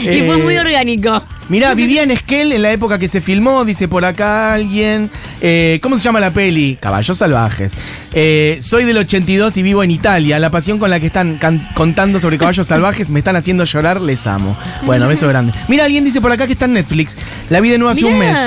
[0.00, 1.22] Y fue Eh, muy orgánico.
[1.50, 5.10] Mirá, vivía en Esquel en la época que se filmó, dice por acá alguien.
[5.42, 6.78] Eh, ¿Cómo se llama la peli?
[6.80, 7.72] Caballos salvajes.
[8.14, 10.38] Eh, soy del 82 y vivo en Italia.
[10.38, 11.38] La pasión con la que están
[11.74, 14.56] contando sobre caballos salvajes me están haciendo llorar, les amo.
[14.86, 15.52] Bueno, beso grande.
[15.68, 17.18] Mira, alguien dice por acá que está en Netflix.
[17.50, 18.38] La vi de nuevo hace un mes.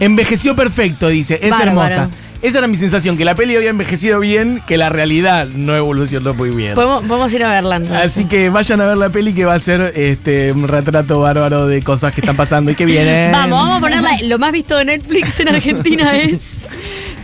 [0.00, 1.40] Envejeció perfecto, dice.
[1.42, 1.68] Es Bárbaro.
[1.82, 2.08] hermosa.
[2.42, 6.34] Esa era mi sensación, que la peli había envejecido bien, que la realidad no evolucionó
[6.34, 6.74] muy bien.
[6.74, 8.04] Podemos, podemos ir a verla entonces.
[8.04, 11.68] Así que vayan a ver la peli que va a ser este, un retrato bárbaro
[11.68, 13.30] de cosas que están pasando y que vienen.
[13.32, 14.18] Vamos, vamos a ponerla.
[14.24, 16.66] Lo más visto de Netflix en Argentina es.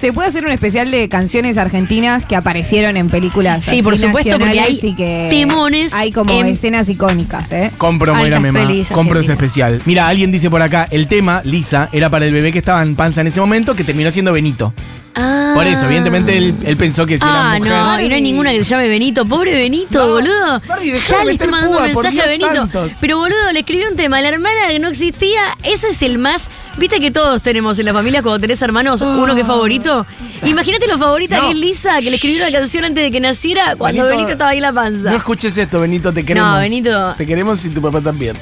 [0.00, 3.64] Se puede hacer un especial de canciones argentinas que aparecieron en películas.
[3.64, 7.72] Sí, así por supuesto, porque hay y que temones Hay como en- escenas icónicas, ¿eh?
[7.76, 8.60] Compro Moira Mema,
[8.92, 9.82] compro ese especial.
[9.84, 12.94] Mira, alguien dice por acá, el tema, Lisa, era para el bebé que estaba en
[12.94, 14.72] panza en ese momento, que terminó siendo Benito.
[15.20, 15.52] Ah.
[15.54, 17.72] Por eso, evidentemente él, él pensó que si Ah, era mujer.
[17.72, 19.24] no, y no hay ninguna que se llame Benito.
[19.26, 20.60] Pobre Benito, No, boludo.
[20.68, 22.54] Barbie, ya le estoy mandando un mensaje a Benito.
[22.54, 22.92] santos.
[23.00, 24.20] Pero boludo, le escribí un tema.
[24.20, 26.48] La hermana que no existía, ese es el más.
[26.76, 30.06] Viste que todos tenemos en la familia cuando tenés hermanos uno que es favorito.
[30.44, 31.42] Imagínate lo favorita No.
[31.44, 34.32] que es Lisa, que le escribió una canción antes de que naciera cuando Benito, Benito,
[34.32, 35.10] estaba ahí en la panza.
[35.10, 36.50] No escuches esto, Benito, te queremos.
[36.54, 37.14] No, Benito.
[37.16, 38.36] Te queremos y tu papá también.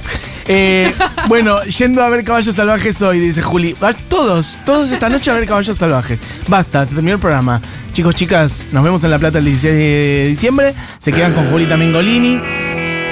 [0.46, 0.92] Eh,
[1.28, 3.74] bueno, yendo a ver caballos salvajes hoy, dice Juli.
[3.82, 6.20] Va- Todos, todos esta noche a ver caballos salvajes.
[6.48, 7.60] Basta, se terminó el programa.
[7.92, 10.74] Chicos, chicas, nos vemos en La Plata el 16 de diciembre.
[10.98, 12.40] Se quedan con Julita Mengolini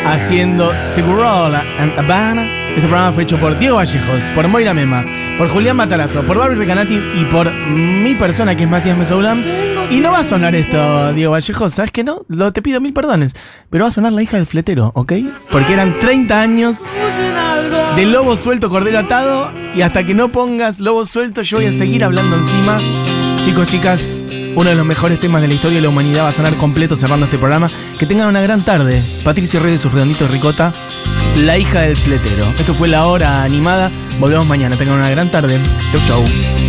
[0.05, 2.47] haciendo Segurola and Habana.
[2.71, 5.05] Este programa fue hecho por Diego Vallejos, por Moira Mema,
[5.39, 9.43] por Julián Matarazo, por Barbie Recanati y por mi persona que es Matías Mesoulam.
[9.91, 12.23] Y no va a sonar esto, Diego Vallejos, ¿sabes qué no?
[12.29, 13.35] Lo, te pido mil perdones.
[13.71, 15.13] Pero va a sonar la hija del fletero, ¿ok?
[15.51, 16.83] Porque eran 30 años
[17.97, 19.53] de lobo suelto, cordero atado.
[19.75, 22.81] Y hasta que no pongas lobo suelto, yo voy a seguir hablando encima.
[23.45, 24.24] Chicos, chicas,
[24.55, 26.97] uno de los mejores temas de la historia de la humanidad va a sonar completo
[26.97, 27.71] cerrando este programa.
[27.99, 29.03] Que tengan una gran tarde.
[29.25, 30.73] Patricio Rey de sus redonditos ricota,
[31.37, 32.53] la hija del fletero.
[32.59, 33.91] Esto fue la hora animada.
[34.19, 34.77] Volvemos mañana.
[34.77, 35.61] Tengan una gran tarde.
[35.93, 36.64] Chau, chau.